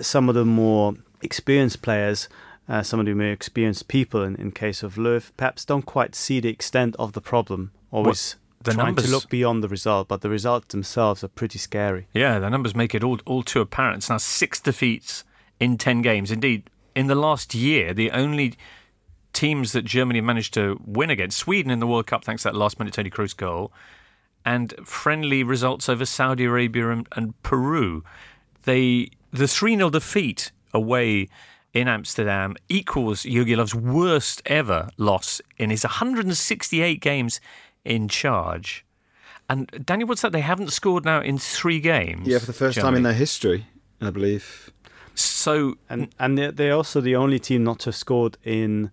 [0.00, 2.28] some of the more experienced players,
[2.68, 6.14] uh, some of the more experienced people, in, in case of Löw, perhaps don't quite
[6.14, 7.72] see the extent of the problem.
[7.90, 11.58] Always the trying numbers- to look beyond the result, but the results themselves are pretty
[11.58, 12.06] scary.
[12.12, 13.98] Yeah, the numbers make it all all too apparent.
[13.98, 15.24] It's now six defeats
[15.60, 16.30] in ten games.
[16.30, 18.54] Indeed, in the last year, the only
[19.32, 22.56] teams that Germany managed to win against Sweden in the World Cup, thanks to that
[22.56, 23.72] last minute Toni Kroos goal,
[24.44, 28.02] and friendly results over Saudi Arabia and, and Peru.
[28.64, 31.28] They the three 0 defeat away
[31.72, 37.40] in Amsterdam equals Jogi Löw's worst ever loss in his 168 games
[37.84, 38.84] in charge.
[39.48, 40.32] And Daniel, what's that?
[40.32, 42.26] They haven't scored now in three games.
[42.26, 43.66] Yeah, for the first time in their history,
[44.00, 44.70] I believe.
[45.20, 48.90] So And and they're, they're also the only team not to have scored in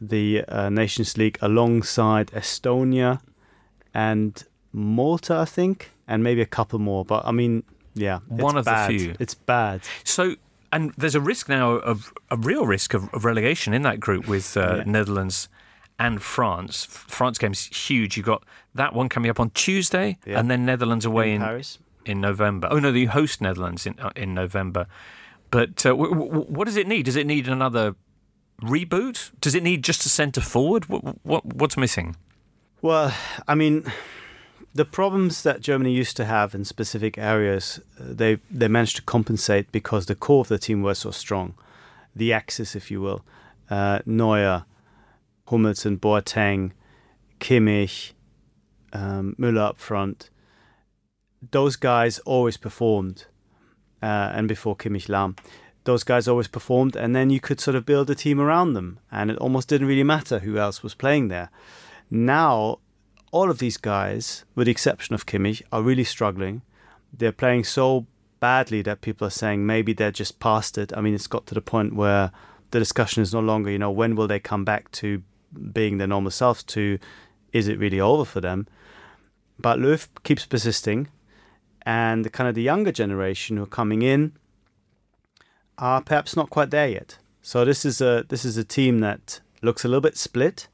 [0.00, 3.20] the uh, Nations League alongside Estonia
[3.94, 7.04] and Malta, I think, and maybe a couple more.
[7.04, 7.62] But I mean,
[7.94, 9.14] yeah, One of the few.
[9.18, 9.80] It's bad.
[10.04, 10.34] So,
[10.70, 14.28] and there's a risk now of a real risk of, of relegation in that group
[14.28, 14.82] with uh, Yeah.
[14.86, 15.48] Netherlands
[15.98, 16.84] and France.
[16.84, 18.16] France game's huge.
[18.18, 20.38] You've got that one coming up on Tuesday, Yeah.
[20.38, 21.78] and then Netherlands away in, in Paris.
[22.04, 22.68] in November.
[22.70, 24.86] Oh no, you host Netherlands in uh, in November.
[25.50, 27.04] But uh, w- w- what does it need?
[27.04, 27.94] Does it need another
[28.62, 29.30] reboot?
[29.40, 30.88] Does it need just a centre forward?
[30.88, 32.16] What, what what's missing?
[32.82, 33.14] Well,
[33.48, 33.84] I mean,
[34.74, 39.02] the problems that Germany used to have in specific areas, uh, they they managed to
[39.02, 41.54] compensate because the core of the team was so strong,
[42.14, 43.24] the axis, if you will,
[43.70, 44.64] uh, Neuer,
[45.48, 46.72] Hummels and Boateng,
[47.40, 48.12] Kimmich,
[48.92, 50.30] um, Müller up front.
[51.50, 53.26] Those guys always performed,
[54.02, 55.38] uh, and before Kimmich Lahm,
[55.84, 58.98] those guys always performed, and then you could sort of build a team around them,
[59.10, 61.50] and it almost didn't really matter who else was playing there.
[62.10, 62.80] Now,
[63.30, 66.62] all of these guys, with the exception of Kimmich, are really struggling.
[67.12, 68.06] They're playing so
[68.40, 70.96] badly that people are saying maybe they're just past it.
[70.96, 72.32] I mean, it's got to the point where
[72.70, 75.22] the discussion is no longer, you know, when will they come back to
[75.72, 76.98] being their normal selves, to
[77.52, 78.66] is it really over for them?
[79.58, 81.08] But Löw keeps persisting,
[81.86, 84.32] and the kind of the younger generation who are coming in
[85.78, 87.18] are perhaps not quite there yet.
[87.40, 90.68] So this is a this is a team that looks a little bit split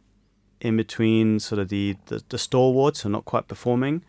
[0.60, 4.02] in between sort of the, the, the stalwarts who are not quite performing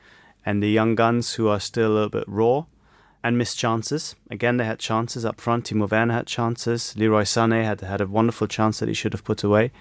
[0.46, 2.66] and the young guns who are still a little bit raw
[3.24, 4.16] and missed chances.
[4.30, 5.66] Again, they had chances up front.
[5.66, 6.96] Timo Werner had chances.
[6.96, 9.72] Leroy Sané had had a wonderful chance that he should have put away.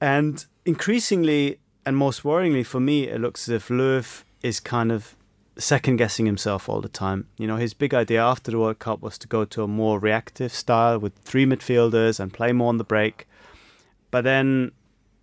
[0.00, 5.16] And increasingly and most worryingly for me, it looks as if Löw is kind of
[5.58, 7.26] second guessing himself all the time.
[7.36, 9.98] You know, his big idea after the World Cup was to go to a more
[9.98, 13.26] reactive style with three midfielders and play more on the break.
[14.10, 14.72] But then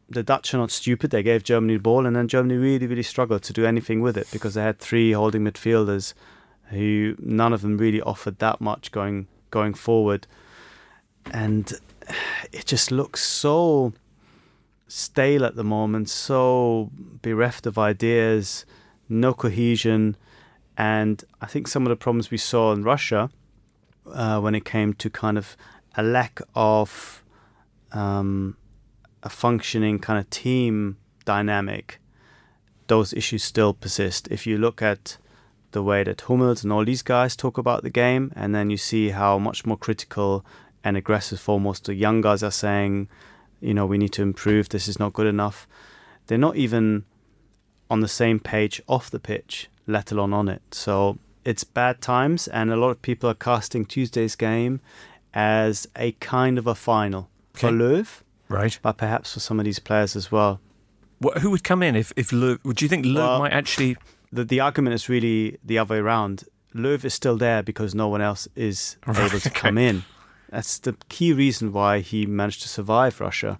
[0.09, 1.11] the Dutch are not stupid.
[1.11, 4.17] They gave Germany the ball, and then Germany really, really struggled to do anything with
[4.17, 6.13] it because they had three holding midfielders
[6.65, 10.27] who none of them really offered that much going going forward.
[11.31, 11.71] And
[12.51, 13.93] it just looks so
[14.87, 18.65] stale at the moment, so bereft of ideas,
[19.09, 20.15] no cohesion.
[20.77, 23.29] And I think some of the problems we saw in Russia
[24.13, 25.57] uh, when it came to kind of
[25.95, 27.23] a lack of
[27.91, 28.55] um,
[29.23, 31.99] a functioning kind of team dynamic,
[32.87, 34.27] those issues still persist.
[34.29, 35.17] If you look at
[35.71, 38.77] the way that Hummels and all these guys talk about the game, and then you
[38.77, 40.45] see how much more critical
[40.83, 43.07] and aggressive foremost the young guys are saying,
[43.59, 45.67] you know, we need to improve, this is not good enough.
[46.27, 47.05] They're not even
[47.89, 50.61] on the same page off the pitch, let alone on it.
[50.71, 54.81] So it's bad times, and a lot of people are casting Tuesday's game
[55.33, 57.67] as a kind of a final okay.
[57.67, 58.07] for Löw
[58.49, 58.77] Right.
[58.81, 60.59] But perhaps for some of these players as well.
[61.19, 63.95] What, who would come in if, if Löw, would you think Löw well, might actually.
[64.31, 66.43] The, the argument is really the other way around.
[66.75, 69.59] Löw is still there because no one else is right, able to okay.
[69.59, 70.03] come in.
[70.49, 73.59] That's the key reason why he managed to survive Russia.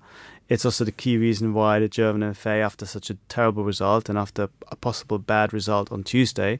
[0.50, 4.18] It's also the key reason why the German FA, after such a terrible result and
[4.18, 6.60] after a possible bad result on Tuesday,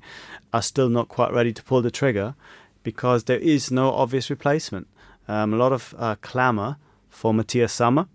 [0.54, 2.36] are still not quite ready to pull the trigger
[2.84, 4.88] because there is no obvious replacement.
[5.28, 6.78] Um, a lot of uh, clamour
[7.10, 8.08] for Matthias Sammer,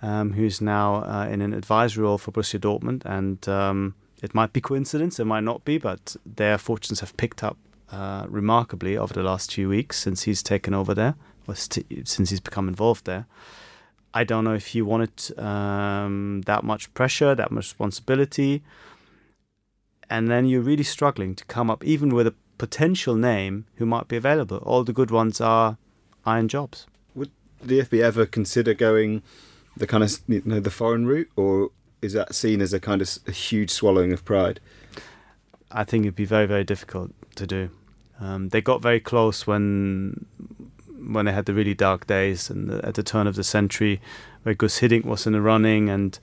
[0.00, 3.04] um, who's now uh, in an advisory role for Borussia Dortmund.
[3.04, 7.44] And um, it might be coincidence, it might not be, but their fortunes have picked
[7.44, 7.58] up
[7.92, 11.16] uh, remarkably over the last few weeks since he's taken over there,
[11.46, 13.26] or st- since he's become involved there.
[14.12, 18.62] I don't know if he wanted um, that much pressure, that much responsibility.
[20.08, 24.08] And then you're really struggling to come up, even with a potential name who might
[24.08, 24.58] be available.
[24.58, 25.78] All the good ones are
[26.26, 26.86] iron jobs.
[27.14, 27.30] Would
[27.62, 29.22] the FB ever consider going
[29.76, 31.70] the kind of you know the foreign route, or
[32.02, 34.60] is that seen as a kind of a huge swallowing of pride?
[35.70, 37.70] I think it'd be very very difficult to do.
[38.18, 40.26] Um, they got very close when
[41.08, 44.00] when they had the really dark days and the, at the turn of the century,
[44.42, 46.18] where Guus Hiddink was in the running, and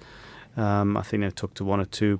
[0.56, 2.20] um, I think they talked to one or two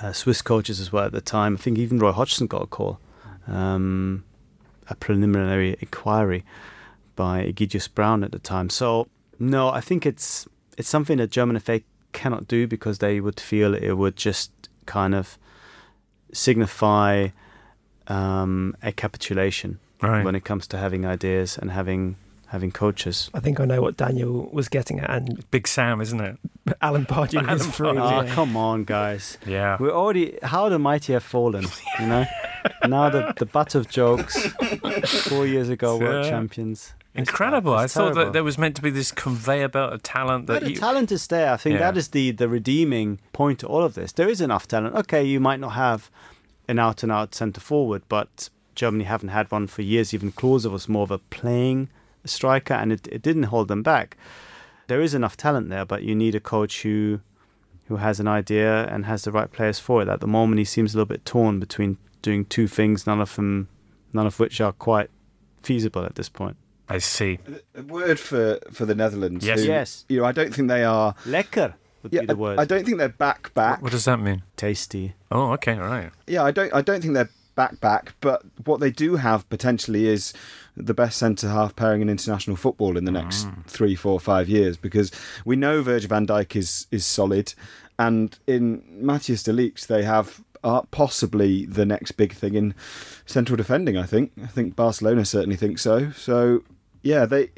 [0.00, 1.54] uh, Swiss coaches as well at the time.
[1.54, 3.00] I think even Roy Hodgson got a call,
[3.46, 4.24] um,
[4.88, 6.44] a preliminary inquiry
[7.14, 8.70] by Egidius Braun at the time.
[8.70, 10.46] So no, I think it's
[10.78, 11.80] it's something that German FA
[12.12, 14.50] cannot do because they would feel it would just
[14.86, 15.38] kind of
[16.32, 17.28] signify
[18.08, 20.24] um, a capitulation right.
[20.24, 22.16] when it comes to having ideas and having
[22.48, 23.30] having coaches.
[23.34, 25.10] I think I know what Daniel was getting at.
[25.10, 26.38] And Big Sam, isn't it?
[26.80, 27.88] Alan Pardew Alan is free.
[27.88, 28.34] Oh, ah, yeah.
[28.34, 29.36] come on, guys.
[29.46, 29.76] Yeah.
[29.80, 31.66] We're already, how the mighty have fallen,
[32.00, 32.24] you know?
[32.86, 34.46] now the, the butt of jokes,
[35.28, 36.94] four years ago, world uh, champions.
[37.14, 37.74] Incredible!
[37.74, 40.48] I thought that there was meant to be this conveyor belt of talent.
[40.48, 40.76] That the you...
[40.76, 41.50] talent is there.
[41.50, 41.90] I think yeah.
[41.90, 44.12] that is the the redeeming point to all of this.
[44.12, 44.94] There is enough talent.
[44.94, 46.10] Okay, you might not have
[46.68, 50.14] an out and out centre forward, but Germany haven't had one for years.
[50.14, 51.88] Even Klose was more of a playing
[52.24, 54.16] striker, and it, it didn't hold them back.
[54.86, 57.20] There is enough talent there, but you need a coach who
[57.88, 60.08] who has an idea and has the right players for it.
[60.08, 63.34] At the moment, he seems a little bit torn between doing two things, none of
[63.36, 63.68] them,
[64.12, 65.08] none of which are quite
[65.62, 66.56] feasible at this point.
[66.88, 67.38] I see.
[67.76, 69.46] A word for, for the Netherlands.
[69.46, 69.60] Yes.
[69.60, 70.04] who, Yes.
[70.08, 71.14] You know, I don't think they are.
[71.24, 72.58] Lekker would Yeah, be the I- word.
[72.58, 73.80] I, don't think they're back back.
[73.82, 74.42] What does that mean?
[74.56, 75.14] Tasty.
[75.30, 76.10] Oh, okay, right.
[76.26, 76.72] Yeah, I don't.
[76.74, 78.14] I don't think they're back back.
[78.20, 80.32] But what they do have potentially is
[80.76, 84.76] the best centre half pairing in international football in the next three, four, five years.
[84.76, 85.10] Because
[85.44, 87.54] we know Virgil van Dijk is is solid,
[87.98, 90.42] and in Matthias de Ligt they have.
[90.64, 92.74] Uh, possibly the next big thing in
[93.24, 93.96] central defending.
[93.96, 94.32] I think.
[94.42, 96.10] I think Barcelona certainly think so.
[96.10, 96.64] So
[97.02, 97.50] yeah, they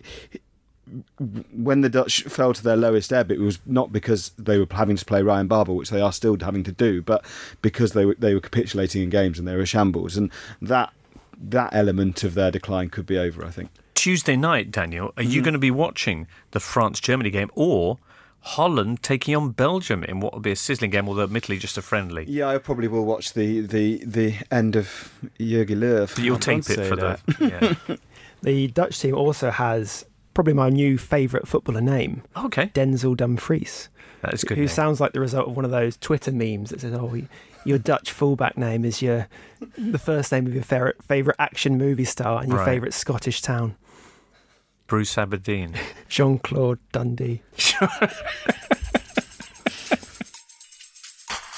[1.52, 4.96] when the Dutch fell to their lowest ebb, it was not because they were having
[4.96, 7.24] to play Ryan Babel, which they are still having to do, but
[7.62, 10.30] because they were they were capitulating in games and they were shambles, and
[10.62, 10.92] that
[11.40, 13.44] that element of their decline could be over.
[13.44, 13.70] I think.
[13.94, 15.30] Tuesday night, Daniel, are Mm-hmm.
[15.32, 17.98] you going to be watching the France Germany game or
[18.40, 21.82] Holland taking on Belgium in what will be a sizzling game, although admittedly just a
[21.82, 22.24] friendly?
[22.28, 26.14] Yeah, I probably will watch the the the end of Jurgen Löw.
[26.14, 27.20] But you'll tape it for that.
[27.26, 27.76] the.
[27.88, 27.96] Yeah.
[28.40, 30.04] The Dutch team also has
[30.38, 33.88] probably my new favourite footballer name, okay, Denzel Dumfries,
[34.22, 34.56] that is a good.
[34.56, 34.68] who name.
[34.68, 37.26] sounds like the result of one of those Twitter memes that says, "Oh, y-
[37.64, 39.26] your Dutch fullback name is your
[39.76, 42.66] the first name of your favorite favorite action movie star and your Right.
[42.66, 43.74] favourite Scottish town,
[44.86, 45.74] Bruce Aberdeen.
[46.08, 47.42] Jean Claude Dundee."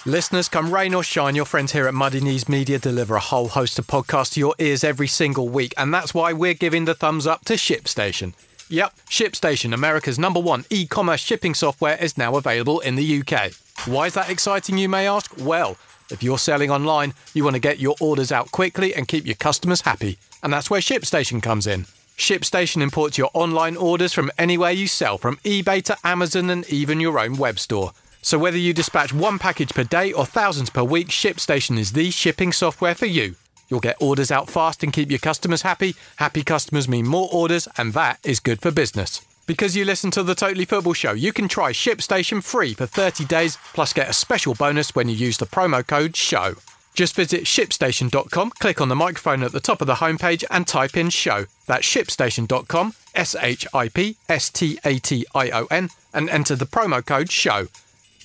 [0.06, 3.48] Listeners, come rain or shine, your friends here at Muddy Knees Media deliver a whole
[3.48, 6.94] host of podcasts to your ears every single week, and that's why we're giving the
[6.94, 8.32] thumbs up to ShipStation.
[8.72, 13.50] Yep, ShipStation, America's number one e commerce shipping software, is now available in the UK.
[13.86, 15.32] Why is that exciting, you may ask?
[15.38, 15.76] Well,
[16.08, 19.34] if you're selling online, you want to get your orders out quickly and keep your
[19.34, 21.86] customers happy, and that's where ShipStation comes in.
[22.16, 27.00] ShipStation imports your online orders from anywhere you sell, from eBay to Amazon and even
[27.00, 27.90] your own web store.
[28.22, 32.12] So whether you dispatch one package per day or thousands per week, ShipStation is the
[32.12, 33.34] shipping software for you.
[33.70, 35.94] You'll get orders out fast and keep your customers happy.
[36.16, 39.24] Happy customers mean more orders, and that is good for business.
[39.46, 43.24] Because you listen to the Totally Football Show, you can try ShipStation free for 30
[43.24, 46.54] days, plus get a special bonus when you use the promo code SHOW.
[46.94, 50.96] Just visit shipstation.com, click on the microphone at the top of the homepage, and type
[50.96, 51.46] in SHOW.
[51.66, 56.56] That's shipstation.com, S H I P S T A T I O N, and enter
[56.56, 57.68] the promo code SHOW.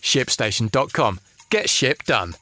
[0.02, 1.20] Shipstation.com.
[1.50, 2.36] Get ship done.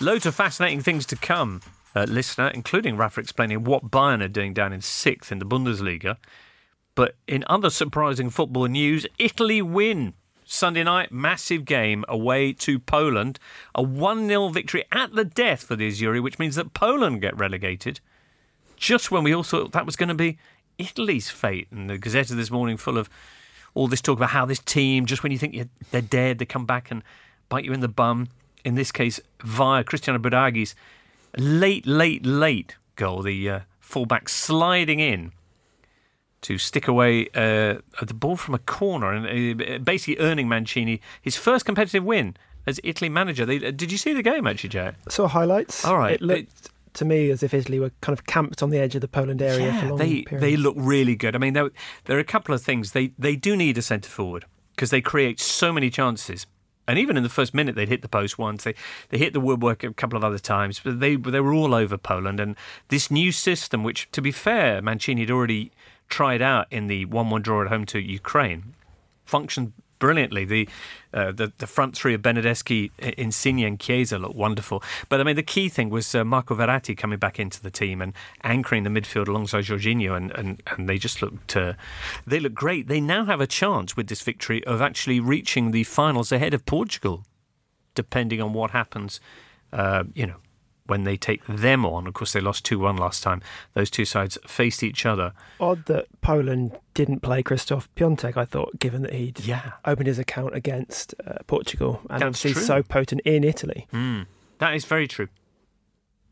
[0.00, 1.60] Loads of fascinating things to come,
[1.94, 6.16] uh, listener, including Rafa explaining what Bayern are doing down in sixth in the Bundesliga.
[6.94, 10.14] But in other surprising football news, Italy win.
[10.44, 13.38] Sunday night, massive game away to Poland.
[13.74, 17.38] A 1 0 victory at the death for the Azzurri, which means that Poland get
[17.38, 18.00] relegated.
[18.76, 20.38] Just when we all thought that was going to be
[20.76, 21.68] Italy's fate.
[21.70, 23.08] And the Gazette this morning full of
[23.74, 26.66] all this talk about how this team, just when you think they're dead, they come
[26.66, 27.04] back and
[27.48, 28.28] bite you in the bum.
[28.64, 30.74] In this case, via Cristiano Biraghi's
[31.36, 35.32] late, late, late goal, the uh, fullback sliding in
[36.42, 41.36] to stick away uh, the ball from a corner and uh, basically earning Mancini his
[41.36, 43.44] first competitive win as Italy manager.
[43.44, 44.92] They, uh, did you see the game actually, Jay?
[45.08, 45.84] Saw highlights.
[45.84, 46.14] All right.
[46.14, 49.00] It looked to me as if Italy were kind of camped on the edge of
[49.00, 50.40] the Poland area for long they periods.
[50.40, 51.34] they look really good.
[51.34, 51.70] I mean, there,
[52.04, 54.44] there are a couple of things they they do need a centre forward
[54.74, 56.46] because they create so many chances.
[56.90, 58.64] And even in the first minute, they'd hit the post once.
[58.64, 58.74] They
[59.10, 61.96] they hit the woodwork a couple of other times, but they they were all over
[61.96, 62.40] Poland.
[62.40, 62.56] And
[62.88, 65.70] this new system, which to be fair, Mancini had already
[66.08, 68.74] tried out in the one-one draw at home to Ukraine,
[69.24, 70.44] functioned brilliantly.
[70.44, 70.68] The
[71.12, 74.82] uh, the, the front three of Bernardeschi, Insigne, and Chiesa looked wonderful.
[75.08, 78.00] But I mean, the key thing was uh, Marco Verratti coming back into the team
[78.00, 81.74] and anchoring the midfield alongside Jorginho, and, and, and they just looked uh,
[82.26, 82.88] they looked great.
[82.88, 86.66] They now have a chance with this victory of actually reaching the finals ahead of
[86.66, 87.24] Portugal,
[87.94, 89.20] depending on what happens.
[89.72, 90.36] Uh, you know.
[90.90, 93.40] When they take them on, of course, they lost 2 1 last time.
[93.74, 95.32] Those two sides faced each other.
[95.58, 99.72] Odd that Poland didn't play Krzysztof Piątek, I thought, given that he'd Yeah.
[99.84, 102.62] opened his account against uh, Portugal and That's obviously true.
[102.62, 103.86] so potent in Italy.
[103.92, 104.26] Mm,
[104.58, 105.28] that is very true.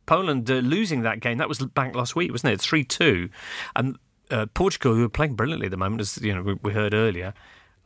[0.06, 2.60] Poland uh, losing that game that was back last week, wasn't it?
[2.60, 3.28] Three two,
[3.76, 3.96] and
[4.30, 6.94] uh, Portugal, who are playing brilliantly at the moment, as you know we, we heard
[6.94, 7.34] earlier,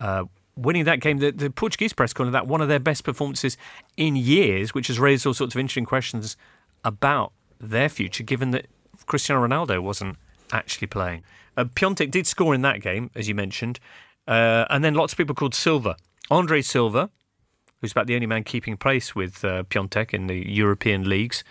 [0.01, 0.25] uh,
[0.57, 1.19] winning that game.
[1.19, 3.57] The, the Portuguese press calling that one of their best performances
[3.97, 6.37] in years, which has raised all sorts of interesting questions
[6.85, 8.67] about their future, given that
[9.07, 10.17] Cristiano Ronaldo wasn't
[10.53, 11.23] actually playing.
[11.57, 13.79] Uh, Piątek did score in that game, as you mentioned,
[14.27, 15.97] uh, and then lots of people called Silva,
[16.31, 17.11] Andre Silva
[17.83, 21.43] who's about the only man keeping pace with uh, Piątek in the European leagues.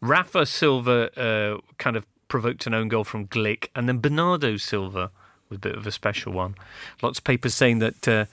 [0.00, 5.10] Rafa Silva uh, kind of provoked an own goal from Glik, and then Bernardo Silva
[5.48, 6.54] was a bit of a special one.
[7.02, 8.26] Lots of papers saying that uh,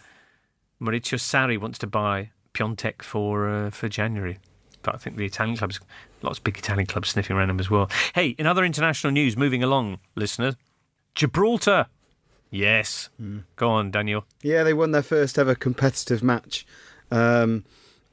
[0.82, 4.38] Maurizio Sarri wants to buy Piątek for uh, for January.
[4.86, 5.80] But I think the Italian clubs,
[6.22, 7.90] lots of big Italian clubs sniffing around him as well.
[8.14, 10.56] Hey, in other international news, moving along, listeners,
[11.16, 11.88] Gibraltar.
[12.52, 13.10] Yes.
[13.56, 14.26] Go on, Daniel.
[14.42, 16.66] Yeah, they won their first ever competitive match.
[17.12, 17.66] Um,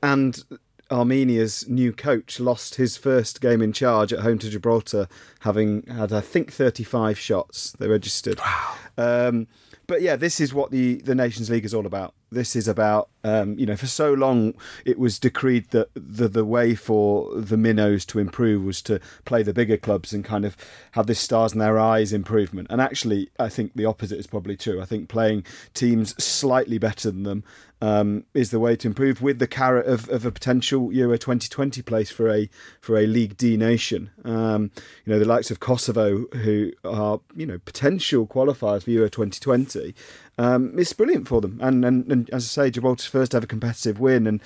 [0.03, 0.43] and
[0.91, 5.09] Armenia's new coach lost his first game in charge at home to Gibraltar,
[5.41, 8.39] having had, I think, 35 shots they registered.
[8.39, 8.75] Wow.
[8.97, 9.47] Um,
[9.87, 12.15] but yeah, this is what the, the Nations League is all about.
[12.33, 14.55] This is about, um, you know, for so long
[14.85, 19.43] it was decreed that the, the way for the minnows to improve was to play
[19.43, 20.57] the bigger clubs and kind of
[20.93, 22.69] have this stars in their eyes improvement.
[22.71, 24.81] And actually, I think the opposite is probably true.
[24.81, 27.45] I think playing teams slightly better than them
[27.83, 31.83] um, is the way to improve with the carrot of, of a potential Euro 2020
[31.83, 32.49] place for a
[32.81, 34.11] for a League D nation.
[34.25, 34.71] Um,
[35.05, 39.97] you know, the likes of Kosovo, who are you know potential qualifiers for Euro 2020.
[40.39, 44.01] Um, it's brilliant for them, and, and and as I say, Gibraltar's first ever competitive
[44.01, 44.41] win, and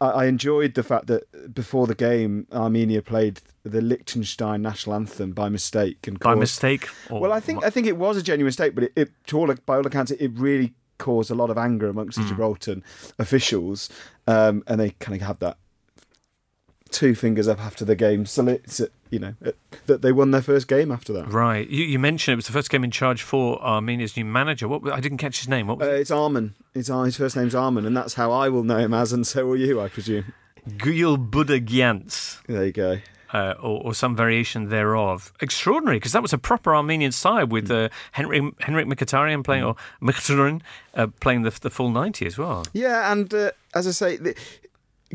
[0.00, 5.32] I, I enjoyed the fact that before the game, Armenia played the Liechtenstein national anthem
[5.32, 6.88] by mistake and By mistake?
[7.08, 9.38] Or well, I think I think it was a genuine mistake, but it, it to
[9.38, 12.24] all by all accounts, it, it really caused a lot of anger amongst Hmm.
[12.24, 12.76] the Gibraltar
[13.18, 13.88] officials,
[14.26, 15.56] um, and they kind of have that
[16.90, 19.52] two fingers up after the game, so it's, uh, you know uh,
[19.86, 21.32] that they won their first game after that.
[21.32, 21.68] Right.
[21.68, 24.68] You, you mentioned it was the first game in charge for Armenia's new manager.
[24.68, 25.66] What I didn't catch his name.
[25.66, 26.54] What was Uh, it's Armin.
[26.74, 29.26] It's Ar- his first name's Armin, and that's how I will know him as, and
[29.26, 30.32] so will you, I presume.
[30.68, 32.40] Gül Budagyants.
[32.46, 32.98] There you go.
[33.32, 35.32] uh, or, or some variation thereof.
[35.40, 39.76] Extraordinary, because that was a proper Armenian side with uh, Henrikh Henrikh Mkhitaryan playing or
[40.02, 40.62] Mkhitaryan
[40.94, 42.64] uh, playing the the full ninety as well.
[42.72, 44.34] Yeah, and uh, as I say, the,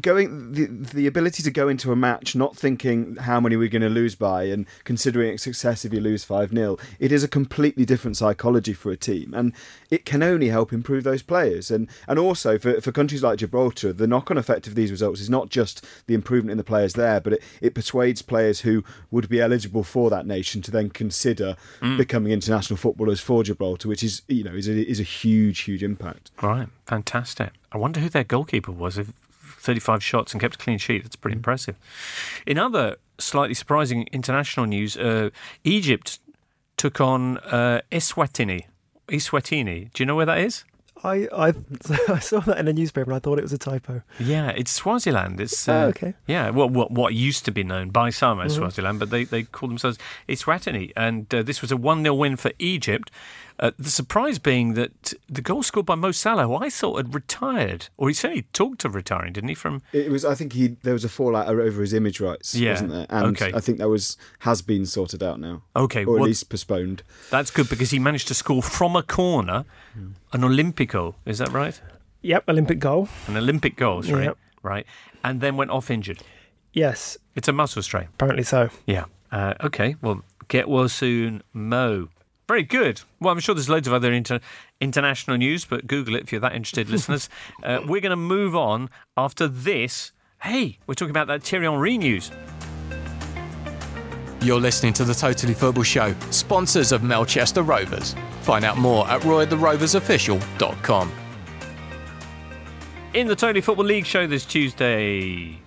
[0.01, 3.81] going the the ability to go into a match not thinking how many we're going
[3.81, 7.27] to lose by and considering it success if you lose 5 0 it is a
[7.27, 9.53] completely different psychology for a team and
[9.89, 13.93] it can only help improve those players and and also for, for countries like Gibraltar
[13.93, 17.19] the knock-on effect of these results is not just the improvement in the players there
[17.19, 21.55] but it, it persuades players who would be eligible for that nation to then consider
[21.79, 21.97] mm.
[21.97, 25.83] becoming international footballers for Gibraltar which is you know is a, is a huge huge
[25.83, 27.51] impact Right, fantastic.
[27.71, 28.97] I wonder who their goalkeeper was.
[28.97, 29.13] If
[29.65, 31.03] 35 shots and kept a clean sheet.
[31.03, 31.75] That's pretty impressive.
[32.45, 35.29] In other slightly surprising international news, uh,
[35.63, 36.19] Egypt
[36.77, 38.65] took on uh, Eswatini.
[39.07, 39.91] Eswatini.
[39.93, 40.63] Do you know where that is?
[41.03, 41.53] I, I
[42.09, 44.01] I saw that in a newspaper and I thought it was a typo.
[44.19, 45.39] Yeah, it's Swaziland.
[45.39, 46.13] It's Oh, uh, okay.
[46.25, 49.43] Yeah, well, what what used to be known by some as Swaziland, but they they
[49.43, 49.97] call themselves
[50.27, 53.11] Eswatini, and uh, this was a one 0 win for Egypt.
[53.57, 57.13] Uh, the surprise being that the goal scored by Mo Salah, who I thought had
[57.15, 59.55] retired, or he certainly talked of retiring, didn't he?
[59.55, 60.25] From It was.
[60.25, 63.05] I think he there was a fallout over his image rights, Yeah, wasn't there?
[63.09, 63.51] And okay.
[63.55, 67.03] I think that was has been sorted out now, okay, or at well, least postponed.
[67.29, 69.63] that's good because he managed to score from a corner,
[69.95, 71.15] an Olympico.
[71.25, 71.79] Is that right?
[72.23, 73.07] Yep, Olympic goal.
[73.27, 74.23] An Olympic goal, right?
[74.25, 74.37] Yep.
[74.63, 74.85] Right,
[75.23, 76.19] and then went off injured.
[76.73, 78.07] Yes, It's a muscle strain.
[78.15, 78.69] apparently so.
[78.85, 79.05] Yeah.
[79.31, 79.95] Uh, okay.
[80.01, 82.09] Well, get well soon, Mo.
[82.47, 83.01] Very good.
[83.19, 84.39] Well, I'm sure there's loads of other inter-
[84.79, 87.29] international news, but Google it if you're that interested, listeners.
[87.63, 90.11] Uh, we're going to move on after this.
[90.41, 92.31] Hey, we're talking about that Thierry Henry news.
[94.41, 98.13] You're listening to the Totally Football Show, sponsors of Melchester Rovers.
[98.41, 101.11] Find out more at roytheroversofficial.com.
[103.15, 105.57] In the Totally Football League show this Tuesday,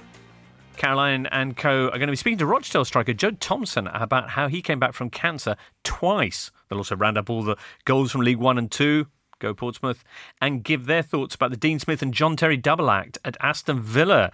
[0.76, 4.46] Caroline and co are going to be speaking to Rochdale striker Judd Thompson about how
[4.46, 6.52] he came back from cancer twice.
[6.68, 9.06] They'll also round up all the goals from League One and Two,
[9.38, 10.04] go Portsmouth,
[10.40, 13.80] and give their thoughts about the Dean Smith and John Terry double act at Aston
[13.80, 14.32] Villa,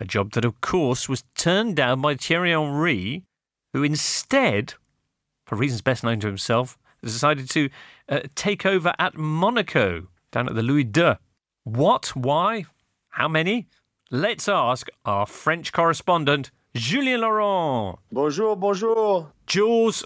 [0.00, 3.24] a job that, of course, was turned down by Thierry Henry,
[3.72, 4.74] who instead,
[5.44, 7.68] for reasons best known to himself, has decided to
[8.08, 11.16] uh, take over at Monaco, down at the Louis II.
[11.64, 12.16] What?
[12.16, 12.64] Why?
[13.10, 13.68] How many?
[14.10, 17.98] Let's ask our French correspondent, Julien Laurens.
[18.10, 19.32] Bonjour, bonjour.
[19.46, 20.04] Jules,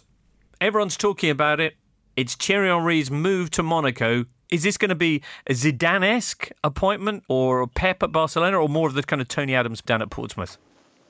[0.60, 1.76] everyone's talking about it.
[2.16, 4.24] It's Thierry Henry's move to Monaco.
[4.50, 8.68] Is this going to be a Zidane esque appointment or a Pep at Barcelona or
[8.68, 10.58] more of the kind of Tony Adams down at Portsmouth?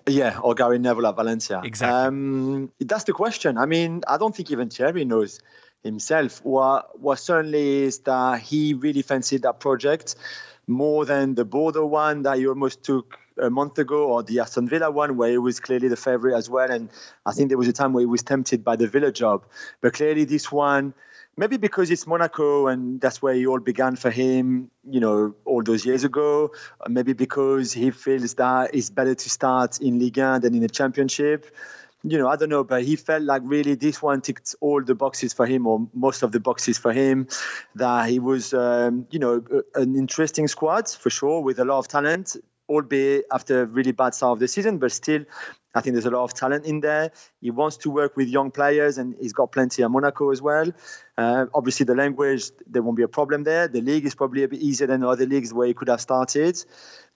[0.07, 1.61] Yeah, or Gary Neville at Valencia.
[1.63, 1.99] Exactly.
[1.99, 3.59] Um, that's the question.
[3.59, 5.41] I mean, I don't think even Thierry knows
[5.85, 6.45] himself.
[6.45, 10.17] What, what certainly is that he really fancied that project
[10.67, 14.69] more than the Bordeaux one that he almost took a month ago or the Aston
[14.69, 16.71] Villa one where he was clearly the favourite as well.
[16.71, 16.91] And
[17.25, 19.45] I think there was a time where he was tempted by the Villa job.
[19.81, 20.95] But clearly this one,
[21.37, 25.63] maybe because it's Monaco and that's where it all began for him, you know, all
[25.63, 26.53] those years ago.
[26.89, 30.69] Maybe because he feels that it's better to start in Ligue 1 than in the
[30.69, 31.47] Championship.
[32.05, 34.95] You know, I don't know, but he felt like really this one ticked all the
[34.95, 37.27] boxes for him, or most of the boxes for him.
[37.75, 41.89] That he was, um, you know, an interesting squad for sure, with a lot of
[41.89, 42.37] talent.
[42.69, 45.25] Albeit after a really bad start of the season, but still,
[45.75, 47.13] I think there's a lot of talent in there.
[47.41, 50.73] He wants to work with young players, and he's got plenty at Monaco as well.
[51.17, 53.69] Uh, obviously, the language there won't be a problem there.
[53.69, 56.65] The league is probably a bit easier than other leagues where he could have started.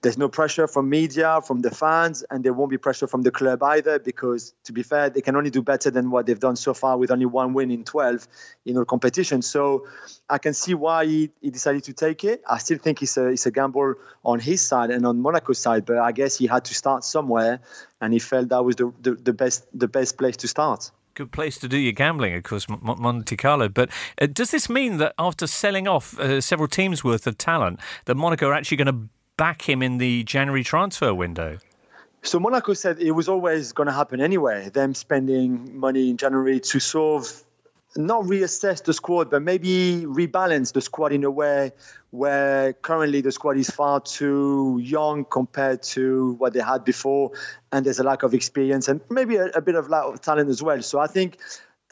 [0.01, 3.31] There's no pressure from media, from the fans, and there won't be pressure from the
[3.31, 3.99] club either.
[3.99, 6.97] Because to be fair, they can only do better than what they've done so far
[6.97, 8.27] with only one win in 12
[8.65, 9.47] in all competitions.
[9.47, 9.87] So
[10.29, 12.43] I can see why he, he decided to take it.
[12.47, 13.95] I still think it's a it's a gamble
[14.25, 17.61] on his side and on Monaco's side, but I guess he had to start somewhere,
[18.01, 21.31] and he felt that was the, the, the best the best place to start good
[21.31, 23.69] place to do your gambling, of course, Monte Carlo.
[23.69, 23.89] But
[24.19, 28.15] uh, does this mean that after selling off uh, several teams' worth of talent, that
[28.15, 31.57] Monaco are actually going to back him in the January transfer window?
[32.23, 34.69] So Monaco said it was always going to happen anyway.
[34.69, 37.43] Them spending money in January to solve
[37.95, 41.71] not reassess the squad, but maybe rebalance the squad in a way
[42.11, 47.31] where currently the squad is far too young compared to what they had before,
[47.71, 50.49] and there's a lack of experience and maybe a, a bit of lack of talent
[50.49, 50.81] as well.
[50.81, 51.37] So I think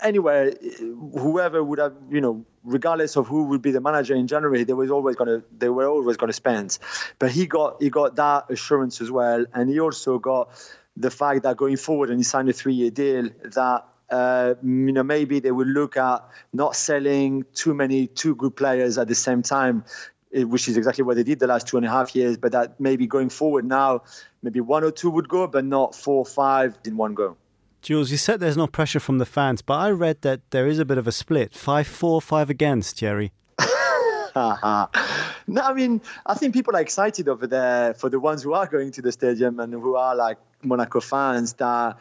[0.01, 4.63] anyway, whoever would have, you know, regardless of who would be the manager in January,
[4.63, 6.77] they was always gonna they were always gonna spend.
[7.19, 10.49] But he got he got that assurance as well, and he also got
[10.97, 14.91] the fact that going forward, and he signed a three year deal that uh, you
[14.91, 19.15] know, maybe they will look at not selling too many too good players at the
[19.15, 19.85] same time,
[20.33, 22.37] eh, which is exactly what they did the last two and a half years.
[22.37, 24.03] But that maybe going forward now,
[24.43, 27.37] maybe one or two would go, but not four or five in one go.
[27.81, 30.77] Jules, you said there's no pressure from the fans, but I read that there is
[30.77, 33.31] a bit of a split five four, five against, Thierry.
[34.35, 38.67] no, I mean, I think people are excited over there for the ones who are
[38.67, 41.97] going to the stadium and who are like Monaco fans that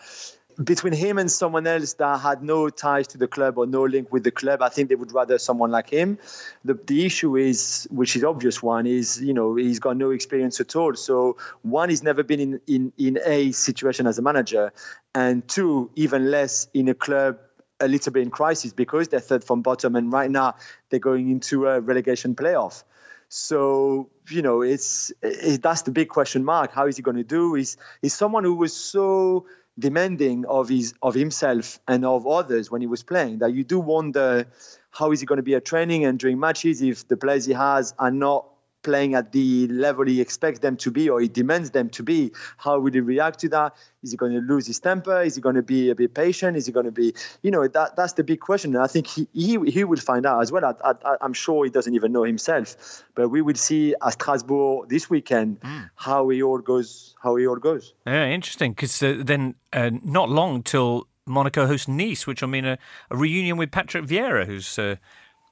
[0.62, 4.12] between him and someone else that had no ties to the club or no link
[4.12, 6.18] with the club, I think they would rather someone like him.
[6.64, 10.60] The, the issue is, which is obvious one, is you know he's got no experience
[10.60, 10.94] at all.
[10.94, 14.72] So one, he's never been in in in a situation as a manager,
[15.14, 17.38] and two, even less in a club
[17.82, 20.56] a little bit in crisis because they're third from bottom, and right now
[20.90, 22.84] they're going into a relegation playoff.
[23.30, 26.72] So you know, it's it, that's the big question mark.
[26.72, 27.54] How is he going to do?
[27.54, 29.46] Is is someone who was so
[29.78, 33.78] demanding of his of himself and of others when he was playing that you do
[33.78, 34.46] wonder
[34.90, 37.52] how is he going to be at training and during matches if the players he
[37.52, 38.46] has are not
[38.82, 42.32] playing at the level he expects them to be or he demands them to be,
[42.56, 43.74] how will he react to that?
[44.02, 45.22] Is he going to lose his temper?
[45.22, 46.56] Is he going to be a bit patient?
[46.56, 48.74] Is he going to be, you know, that that's the big question.
[48.74, 50.64] And I think he he, he will find out as well.
[50.64, 54.88] I, I, I'm sure he doesn't even know himself, but we will see at Strasbourg
[54.88, 55.90] this weekend mm.
[55.96, 57.14] how he all goes.
[57.22, 57.92] How he all goes.
[58.06, 58.72] Yeah, interesting.
[58.72, 62.78] Because uh, then uh, not long till Monaco hosts Nice, which will mean a,
[63.10, 64.78] a reunion with Patrick Vieira, who's.
[64.78, 64.96] Uh,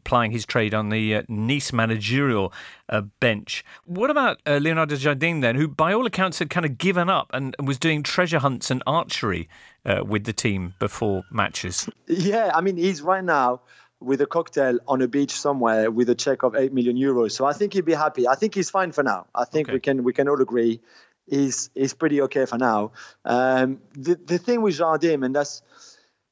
[0.09, 2.51] plying his trade on the uh, Nice managerial
[2.89, 3.63] uh, bench.
[3.85, 7.31] What about uh, Leonardo Jardim then, who by all accounts had kind of given up
[7.35, 9.51] and was doing treasure hunts and archery
[9.85, 11.89] uh, with the team before matches?
[12.07, 13.61] Yeah, I mean, he's right now
[14.01, 17.33] with a cocktail on a beach somewhere with a check of 8 million euros.
[17.33, 18.27] So I think he'd be happy.
[18.27, 19.27] I think he's fine for now.
[19.35, 19.75] I think okay.
[19.75, 20.81] we can we can all agree
[21.29, 22.93] he's he's pretty okay for now.
[23.25, 25.63] Um, the the thing with Jardim, and that's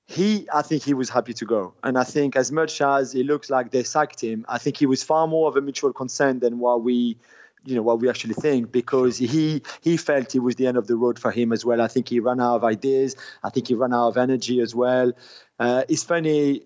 [0.06, 1.74] he, I think he was happy to go.
[1.82, 4.86] And I think as much as it looks like they sacked him, I think he
[4.86, 7.18] was far more of a mutual consent than what we,
[7.64, 10.86] you know, what we actually think because he he felt it was the end of
[10.86, 11.80] the road for him as well.
[11.80, 13.16] I think he ran out of ideas.
[13.42, 15.12] I think he ran out of energy as well.
[15.58, 16.62] Uh, it's funny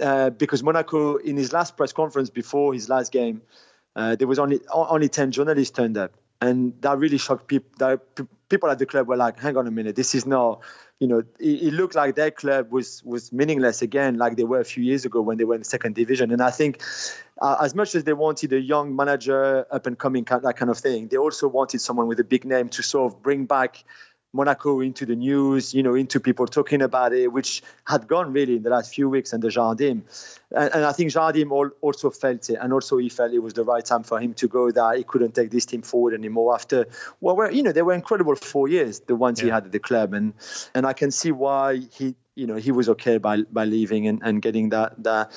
[0.00, 3.42] uh, because Monaco, in his last press conference before his last game,
[3.94, 7.70] uh, there was only only ten journalists turned up, and that really shocked people.
[7.78, 8.00] That
[8.48, 10.62] people at the club were like, "Hang on a minute, this is not."
[11.00, 14.60] You know, it, it, looked like their club was was meaningless again, like they were
[14.60, 16.30] a few years ago when they were in the second division.
[16.30, 16.82] And I think,
[17.40, 20.76] uh, as much as they wanted a young manager, up and coming, that kind of
[20.76, 23.82] thing, they also wanted someone with a big name to sort of bring back
[24.32, 28.56] Monaco into the news, you know, into people talking about it, which had gone really
[28.56, 30.02] in the last few weeks under Jardim.
[30.52, 31.50] And, and I think Jardim
[31.80, 34.46] also felt it, and also he felt it was the right time for him to
[34.46, 34.70] go.
[34.70, 36.86] That he couldn't take this team forward anymore after,
[37.20, 39.46] well, were, you know, they were incredible four years, the ones yeah.
[39.46, 40.34] he had at the club, and
[40.74, 44.22] and I can see why he, you know, he was okay by by leaving and,
[44.22, 45.32] and getting that that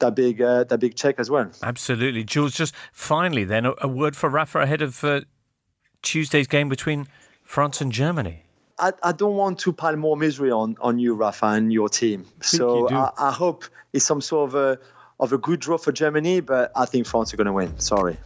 [0.00, 1.48] that big uh, that big check as well.
[1.62, 2.54] Absolutely, Jules.
[2.54, 5.20] Just finally, then a, a word for Rafa ahead of uh,
[6.02, 7.06] Tuesday's game between
[7.46, 8.42] France and Germany.
[8.78, 12.26] I, I, don't want to pile more misery on, on you, Rafa, and your team.
[12.42, 14.78] So you I, I, hope it's some sort of a,
[15.18, 17.78] of a good draw for Germany, but I think France are going to win.
[17.78, 18.18] Sorry.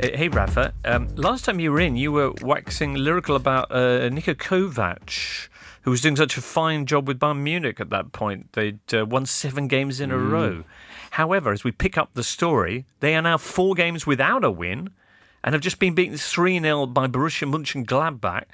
[0.00, 0.72] Hey, Rafa.
[0.84, 5.48] Um, last time you were in, you were waxing lyrical about uh, Niko Kovac,
[5.82, 8.52] who was doing such a fine job with Bayern Munich at that point.
[8.54, 10.14] They'd uh, won seven games in mm.
[10.14, 10.64] a row.
[11.18, 14.90] However, as we pick up the story, they are now four games without a win
[15.42, 18.44] and have just been beaten 3 0 by Borussia Mönchengladbach.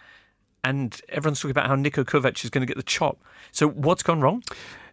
[0.65, 3.19] And everyone's talking about how Niko Kovac is going to get the chop.
[3.53, 4.43] So, what's gone wrong?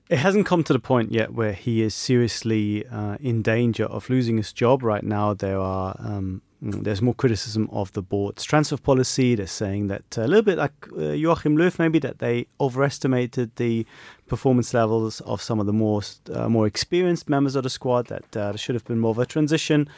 [0.09, 4.09] It hasn't come to the point yet where he is seriously uh, in danger of
[4.09, 4.83] losing his job.
[4.83, 9.33] Right now, there are um, there's more criticism of the board's transfer policy.
[9.33, 13.55] They're saying that uh, a little bit like uh, Joachim Löw, maybe that they overestimated
[13.55, 13.85] the
[14.27, 18.07] performance levels of some of the most uh, more experienced members of the squad.
[18.07, 19.89] That uh, there should have been more of a transition.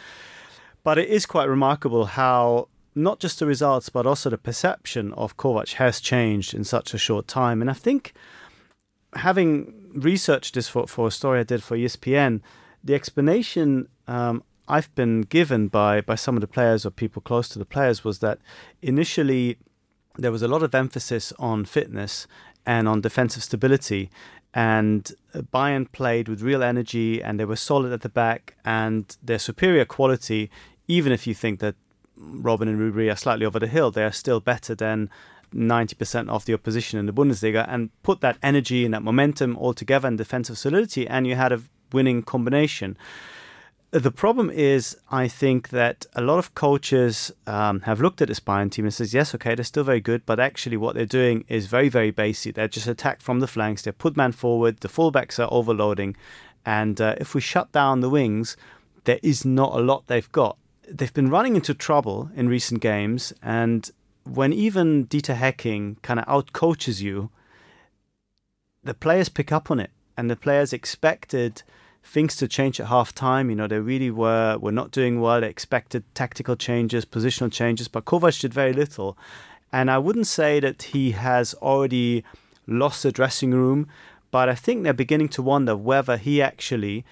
[0.83, 5.35] But it is quite remarkable how not just the results, but also the perception of
[5.35, 7.59] Kovac has changed in such a short time.
[7.61, 8.13] And I think
[9.15, 12.41] having researched this for, for a story I did for ESPN,
[12.83, 17.49] the explanation um, I've been given by, by some of the players or people close
[17.49, 18.39] to the players was that
[18.81, 19.57] initially
[20.17, 22.27] there was a lot of emphasis on fitness
[22.65, 24.09] and on defensive stability.
[24.53, 29.17] And uh, Bayern played with real energy and they were solid at the back and
[29.21, 30.49] their superior quality,
[30.87, 31.75] even if you think that
[32.17, 35.09] Robben and Ribery are slightly over the hill, they are still better than
[35.53, 39.73] 90% of the opposition in the Bundesliga and put that energy and that momentum all
[39.73, 41.61] together in defensive solidity, and you had a
[41.91, 42.97] winning combination.
[43.93, 48.39] The problem is, I think that a lot of coaches um, have looked at this
[48.39, 51.45] Bayern team and says, yes, okay, they're still very good, but actually what they're doing
[51.47, 52.55] is very, very basic.
[52.55, 53.83] They're just attacked from the flanks.
[53.83, 54.79] They put man forward.
[54.79, 56.17] The fullbacks are overloading,
[56.65, 58.57] and uh, if we shut down the wings,
[59.03, 60.57] there is not a lot they've got.
[60.89, 63.91] They've been running into trouble in recent games, and
[64.23, 67.29] when even Dieter Hecking kind of out coaches you,
[68.83, 71.61] the players pick up on it, and the players expected
[72.03, 73.49] things to change at half time.
[73.49, 75.41] You know, they really were were not doing well.
[75.41, 79.17] They expected tactical changes, positional changes, but Kovac did very little.
[79.71, 82.23] And I wouldn't say that he has already
[82.67, 83.87] lost the dressing room,
[84.29, 87.03] but I think they're beginning to wonder whether he actually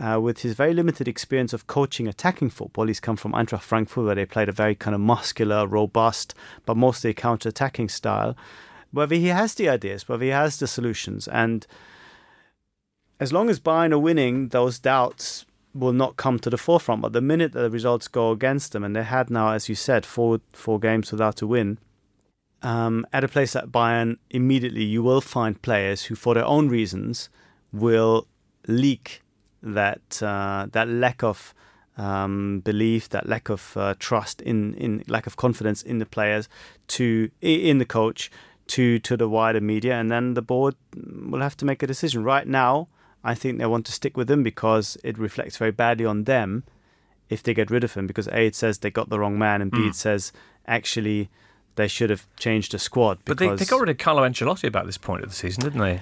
[0.00, 4.04] uh, with his very limited experience of coaching attacking football, he's come from Eintracht Frankfurt,
[4.04, 6.34] where they played a very kind of muscular, robust,
[6.64, 8.36] but mostly counter attacking style.
[8.92, 11.28] Whether he has the ideas, whether he has the solutions.
[11.28, 11.66] And
[13.20, 15.44] as long as Bayern are winning, those doubts
[15.74, 17.02] will not come to the forefront.
[17.02, 19.74] But the minute that the results go against them, and they had now, as you
[19.74, 21.78] said, four, four games without a win,
[22.62, 26.68] um, at a place like Bayern, immediately you will find players who, for their own
[26.68, 27.28] reasons,
[27.72, 28.26] will
[28.66, 29.22] leak
[29.62, 31.54] that uh, that lack of
[31.98, 36.48] um, belief, that lack of uh, trust in in lack of confidence in the players,
[36.88, 38.30] to in the coach,
[38.68, 42.24] to to the wider media, and then the board will have to make a decision.
[42.24, 42.88] Right now,
[43.22, 46.64] I think they want to stick with him because it reflects very badly on them
[47.28, 48.06] if they get rid of him.
[48.06, 49.94] Because a it says they got the wrong man, and b it mm.
[49.94, 50.32] says
[50.66, 51.28] actually
[51.76, 53.18] they should have changed the squad.
[53.24, 55.80] But they, they got rid of Carlo Ancelotti about this point of the season, didn't
[55.80, 56.00] they?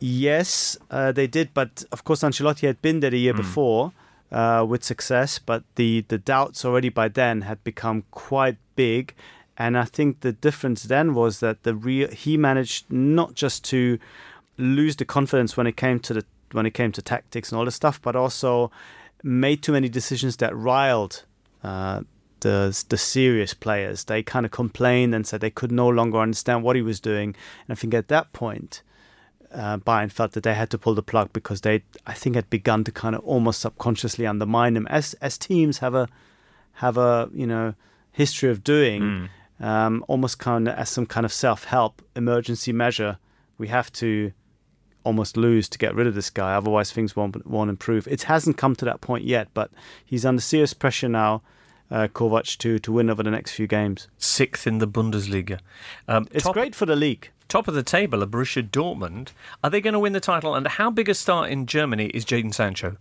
[0.00, 3.38] Yes, uh, they did, but of course Ancelotti had been there the year mm.
[3.38, 3.92] before
[4.32, 9.14] uh, with success, but the the doubts already by then had become quite big,
[9.56, 13.98] and I think the difference then was that the real he managed not just to
[14.58, 17.64] lose the confidence when it came to the when it came to tactics and all
[17.64, 18.70] this stuff, but also
[19.22, 21.24] made too many decisions that riled
[21.64, 22.02] uh,
[22.40, 24.04] the the serious players.
[24.04, 27.34] They kind of complained and said they could no longer understand what he was doing,
[27.66, 28.82] and I think at that point
[29.54, 32.48] uh, Bayern felt that they had to pull the plug because they, I think, had
[32.50, 36.08] begun to kind of almost subconsciously undermine them, as as teams have a
[36.74, 37.74] have a you know
[38.10, 39.28] history of doing,
[39.60, 39.64] mm.
[39.64, 43.18] um, almost kind of as some kind of self help emergency measure.
[43.58, 44.32] We have to
[45.04, 48.06] almost lose to get rid of this guy, otherwise things won't won't improve.
[48.08, 49.70] It hasn't come to that point yet, but
[50.04, 51.42] he's under serious pressure now.
[51.90, 54.08] Uh, Kovac to to win over the next few games.
[54.16, 55.60] Sixth in the Bundesliga.
[56.08, 57.30] Um, it's top, great for the league.
[57.48, 59.32] Top of the table are Borussia Dortmund.
[59.62, 60.54] Are they going to win the title?
[60.54, 62.96] And how big a star in Germany is Jadon Sancho?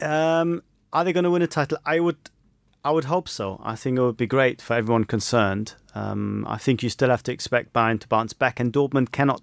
[0.00, 1.76] Um, are they going to win a title?
[1.84, 2.16] I would,
[2.82, 3.60] I would hope so.
[3.62, 5.74] I think it would be great for everyone concerned.
[5.94, 9.42] Um, I think you still have to expect Bayern to bounce back, and Dortmund cannot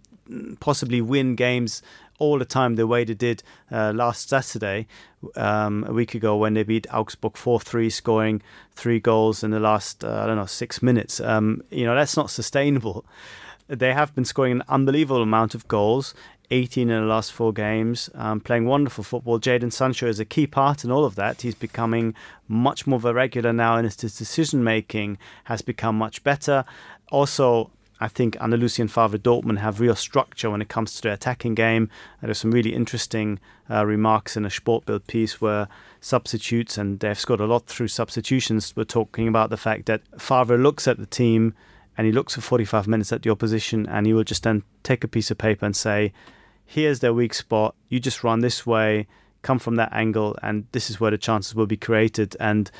[0.59, 1.81] possibly win games
[2.19, 4.87] all the time the way they did uh, last Saturday,
[5.35, 8.41] um, a week ago, when they beat Augsburg 4 3, scoring
[8.75, 11.19] three goals in the last, uh, I don't know, six minutes.
[11.19, 13.05] Um, you know, that's not sustainable
[13.71, 16.13] they have been scoring an unbelievable amount of goals.
[16.53, 19.39] 18 in the last four games, um, playing wonderful football.
[19.39, 21.43] Jadon Sancho is a key part in all of that.
[21.43, 22.13] He's becoming
[22.49, 26.65] much more of a regular now, and his decision making has become much better.
[27.09, 27.71] Also,
[28.01, 31.53] I think Under Lucien Favre Dortmund have real structure when it comes to their attacking
[31.53, 31.87] game.
[32.19, 33.39] There's some really interesting
[33.69, 35.67] uh, remarks in a Sportbild piece where
[35.99, 40.57] substitutes, and they've scored a lot through substitutions, were talking about the fact that Favre
[40.57, 41.53] looks at the team
[41.95, 45.03] and he looks for 45 minutes at the opposition and he will just then take
[45.03, 46.11] a piece of paper and say,
[46.65, 47.75] here's their weak spot.
[47.87, 49.05] You just run this way,
[49.43, 52.35] come from that angle, and this is where the chances will be created.
[52.39, 52.71] And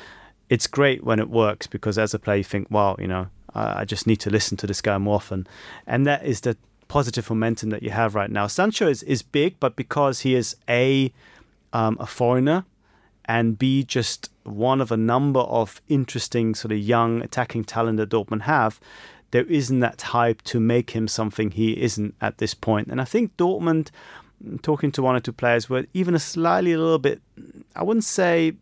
[0.48, 3.84] it's great when it works because as a player, you think, wow, you know, I
[3.84, 5.46] just need to listen to this guy more often.
[5.86, 6.56] And that is the
[6.88, 8.46] positive momentum that you have right now.
[8.46, 11.12] Sancho is, is big, but because he is A,
[11.72, 12.64] um, a foreigner,
[13.24, 18.10] and B, just one of a number of interesting sort of young attacking talent that
[18.10, 18.80] Dortmund have,
[19.30, 22.88] there isn't that hype to make him something he isn't at this point.
[22.88, 23.90] And I think Dortmund,
[24.62, 27.22] talking to one or two players, were even a slightly a little bit,
[27.74, 28.54] I wouldn't say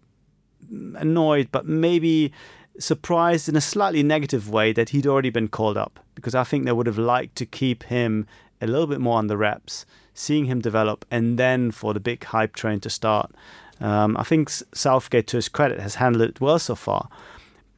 [0.70, 2.32] annoyed, but maybe
[2.80, 6.64] surprised in a slightly negative way that he'd already been called up because I think
[6.64, 8.26] they would have liked to keep him
[8.60, 12.24] a little bit more on the reps, seeing him develop, and then for the big
[12.24, 13.32] hype train to start.
[13.80, 17.08] Um, I think Southgate, to his credit, has handled it well so far,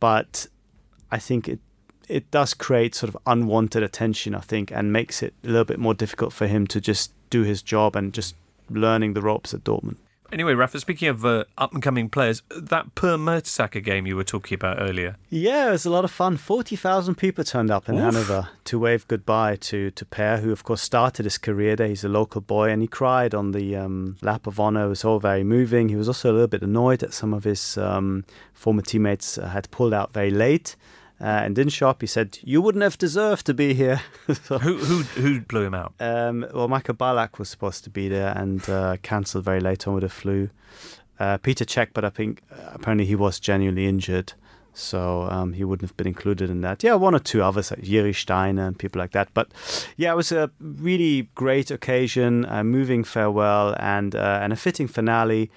[0.01, 0.47] but
[1.11, 1.61] I think it
[2.09, 4.35] it does create sort of unwanted attention.
[4.35, 7.43] I think, and makes it a little bit more difficult for him to just do
[7.43, 8.35] his job and just
[8.69, 9.97] learning the ropes at Dortmund.
[10.33, 14.25] Anyway, Rafa, speaking of uh, up and coming players, that Per Mertesacker game you were
[14.25, 15.17] talking about earlier.
[15.29, 16.39] Yeah, it was a lot of fun.
[16.39, 18.01] 40,000 people turned up in Oof.
[18.01, 21.89] Hanover to wave goodbye to, to Per, who, of course, started his career there.
[21.89, 24.87] He's a local boy, and he cried on the um, lap of honor.
[24.87, 25.91] It was all very moving.
[25.91, 28.25] He was also a little bit annoyed that some of his um,
[28.55, 30.77] former teammates uh, had pulled out very late
[31.23, 32.01] uh, and up.
[32.01, 34.03] He said, "You wouldn't have deserved to be here."
[34.43, 35.95] so, who who who blew him out?
[36.01, 39.95] Um, well, Michael Ballack was supposed to be there and uh, cancelled very late on
[39.95, 40.51] with a flu.
[41.21, 44.33] Uh, Peter Cech, but I think uh, apparently he was genuinely injured,
[44.75, 46.83] so um, he wouldn't have been included in that.
[46.83, 49.29] Yeah, one or two others like Jiri Štajner and people like that.
[49.33, 49.53] But
[49.97, 54.89] yeah, it was a really great occasion, a moving farewell, and uh, and a fitting
[54.89, 55.53] finale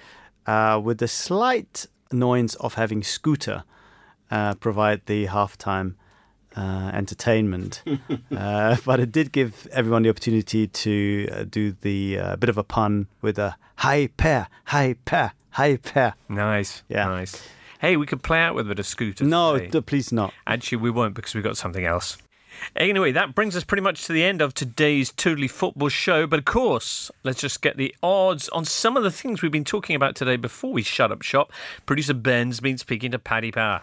[0.46, 3.64] uh, with the slight annoyance of having Scooter
[4.30, 5.94] uh, provide the halftime
[6.56, 7.82] uh, entertainment.
[8.36, 12.58] uh, but it did give everyone the opportunity to uh, do the uh, bit of
[12.58, 16.14] a pun with a high pair, high pair, high pair.
[16.28, 16.82] Nice.
[16.88, 17.06] Yeah.
[17.06, 17.46] Nice.
[17.78, 19.24] Hey, we could play out with a bit of scooter.
[19.24, 20.32] No, d- please not.
[20.46, 22.16] Actually, we won't because we've got something else.
[22.74, 26.26] Anyway, that brings us pretty much to the end of today's Totally Football show.
[26.26, 29.62] But of course, let's just get the odds on some of the things we've been
[29.64, 31.52] talking about today before we shut up shop.
[31.84, 33.82] Producer Ben's been speaking to Paddy Power.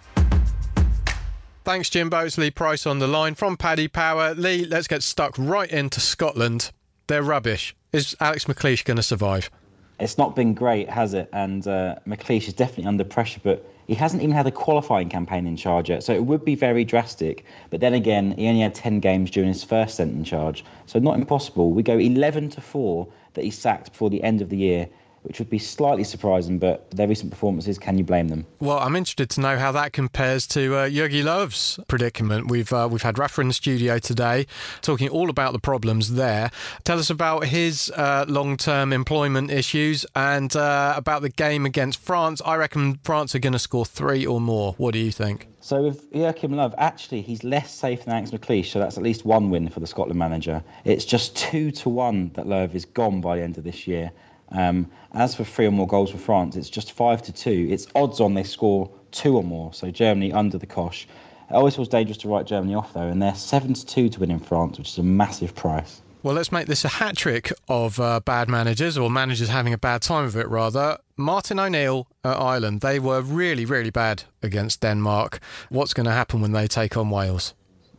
[1.63, 2.25] Thanks, Jimbo.
[2.25, 4.33] It's Lee Price on the line from Paddy Power.
[4.33, 6.71] Lee, let's get stuck right into Scotland.
[7.07, 7.73] They're rubbish.
[7.93, 9.49] Is Alex McLeish going to survive?
[9.97, 11.29] It's not been great, has it?
[11.31, 15.47] And uh, McLeish is definitely under pressure, but he hasn't even had a qualifying campaign
[15.47, 16.03] in charge yet.
[16.03, 17.45] So it would be very drastic.
[17.69, 20.65] But then again, he only had 10 games during his first stint in charge.
[20.85, 21.71] So not impossible.
[21.71, 24.89] We go 11 to 4 that he's sacked before the end of the year
[25.23, 28.45] which would be slightly surprising, but their recent performances, can you blame them?
[28.59, 32.49] Well, I'm interested to know how that compares to uh, Jogi Löw's predicament.
[32.49, 34.45] We've uh, we've had Rafa in the studio today
[34.81, 36.51] talking all about the problems there.
[36.83, 42.41] Tell us about his uh, long-term employment issues and uh, about the game against France.
[42.45, 44.73] I reckon France are going to score three or more.
[44.77, 45.47] What do you think?
[45.63, 49.23] So with Joachim Löw, actually, he's less safe than Alex McLeish, so that's at least
[49.23, 50.61] one win for the Scotland manager.
[50.83, 54.11] It's just two to one that Löw is gone by the end of this year.
[54.53, 57.67] Um, as for three or more goals for France, it's just five to two.
[57.69, 59.73] It's odds on they score two or more.
[59.73, 61.07] So Germany under the cosh.
[61.49, 64.19] It always feels dangerous to write Germany off though, and they're seven to two to
[64.19, 66.01] win in France, which is a massive price.
[66.23, 69.77] Well, let's make this a hat trick of uh, bad managers, or managers having a
[69.77, 70.97] bad time of it, rather.
[71.17, 75.41] Martin O'Neill at Ireland, they were really, really bad against Denmark.
[75.67, 77.53] What's going to happen when they take on Wales?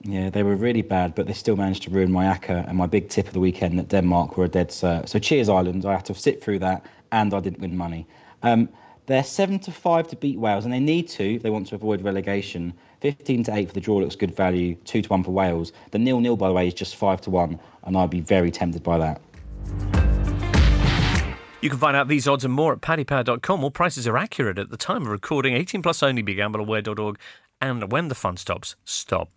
[0.07, 2.86] Yeah, they were really bad, but they still managed to ruin my ACCA and my
[2.86, 5.09] big tip of the weekend that Denmark were a dead cert.
[5.09, 5.86] So cheers, Ireland.
[5.86, 8.07] I had to sit through that, and I didn't win money.
[8.42, 8.68] Um,
[9.07, 11.74] they're seven to five to beat Wales, and they need to if they want to
[11.74, 12.74] avoid relegation.
[13.00, 14.74] Fifteen to eight for the draw looks good value.
[14.84, 15.72] Two to one for Wales.
[15.90, 18.50] The nil nil, by the way, is just five to one, and I'd be very
[18.50, 19.20] tempted by that.
[21.62, 23.64] You can find out these odds and more at paddypower.com.
[23.64, 25.55] All prices are accurate at the time of recording.
[25.55, 26.22] 18 plus only.
[26.22, 27.18] BeGambleAware.org.
[27.59, 29.30] And when the fun stops, stop.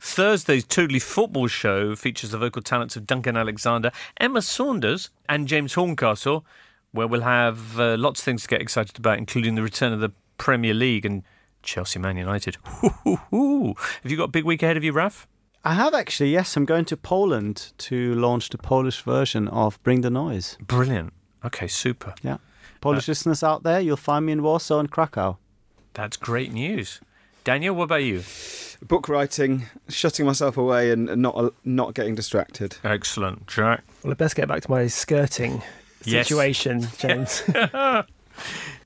[0.00, 5.74] Thursday's Totally Football show features the vocal talents of Duncan Alexander, Emma Saunders, and James
[5.74, 6.44] Horncastle,
[6.92, 10.00] where we'll have uh, lots of things to get excited about, including the return of
[10.00, 11.22] the Premier League and
[11.62, 12.56] Chelsea Man United.
[13.02, 15.26] Have you got a big week ahead of you, Raf?
[15.64, 16.56] I have actually, yes.
[16.56, 20.56] I'm going to Poland to launch the Polish version of Bring the Noise.
[20.60, 21.12] Brilliant.
[21.44, 22.14] Okay, super.
[22.22, 22.38] Yeah.
[22.80, 25.36] Polish uh, listeners out there, you'll find me in Warsaw and Krakow.
[25.94, 27.00] That's great news.
[27.48, 28.22] Daniel, what about you?
[28.86, 32.76] book writing, shutting myself away, and, not not getting distracted.
[32.84, 33.84] Excellent, Jack.
[34.02, 35.62] Well, I best get back to my skirting
[36.02, 36.96] situation, yes.
[36.98, 37.42] James.
[37.72, 38.04] well,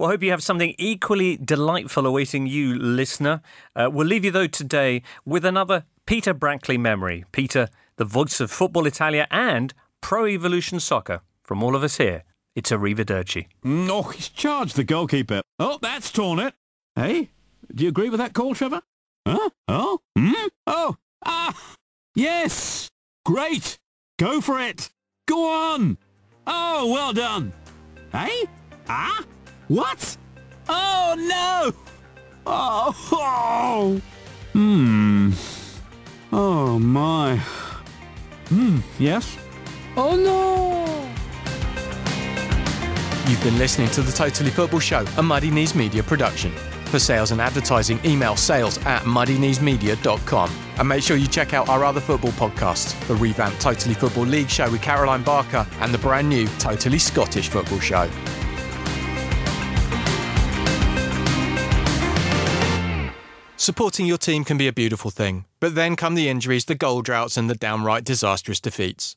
[0.00, 3.42] I hope you have something equally delightful awaiting you, listener.
[3.74, 7.24] Uh, we'll leave you, though, today with another Peter Brackley memory.
[7.32, 12.22] Peter, the voice of Football Italia and Pro Evolution Soccer, from all of us here
[12.54, 13.48] It's Arrivederci.
[13.64, 15.40] Mm, Oh, he's charged the goalkeeper.
[15.58, 16.54] Oh, that's torn it.
[16.94, 17.30] Hey,
[17.74, 18.82] do you agree with that call, Trevor?
[19.26, 19.50] Huh?
[19.68, 20.00] Oh?
[20.16, 20.48] Hmm?
[20.66, 21.56] Oh, ah,
[22.14, 22.90] yes.
[23.24, 23.78] Great.
[24.18, 24.90] Go for it.
[25.26, 25.98] Go on.
[26.46, 27.52] Oh, well done.
[28.10, 28.44] Hey?
[28.88, 29.24] Ah?
[29.68, 30.16] What?
[30.68, 31.72] Oh, no.
[32.46, 34.00] Oh, oh.
[34.52, 35.30] Hmm.
[36.32, 37.36] Oh, my.
[38.48, 39.36] Hmm, yes?
[39.96, 41.08] Oh, no.
[43.30, 46.52] You've been listening to the Totally Football Show, a Muddy Knees Media production.
[46.92, 50.50] For sales and advertising, email sales at muddykneesmedia.com.
[50.76, 54.50] And make sure you check out our other football podcasts the revamped Totally Football League
[54.50, 58.10] show with Caroline Barker and the brand new Totally Scottish Football Show.
[63.56, 67.00] Supporting your team can be a beautiful thing, but then come the injuries, the goal
[67.00, 69.16] droughts, and the downright disastrous defeats.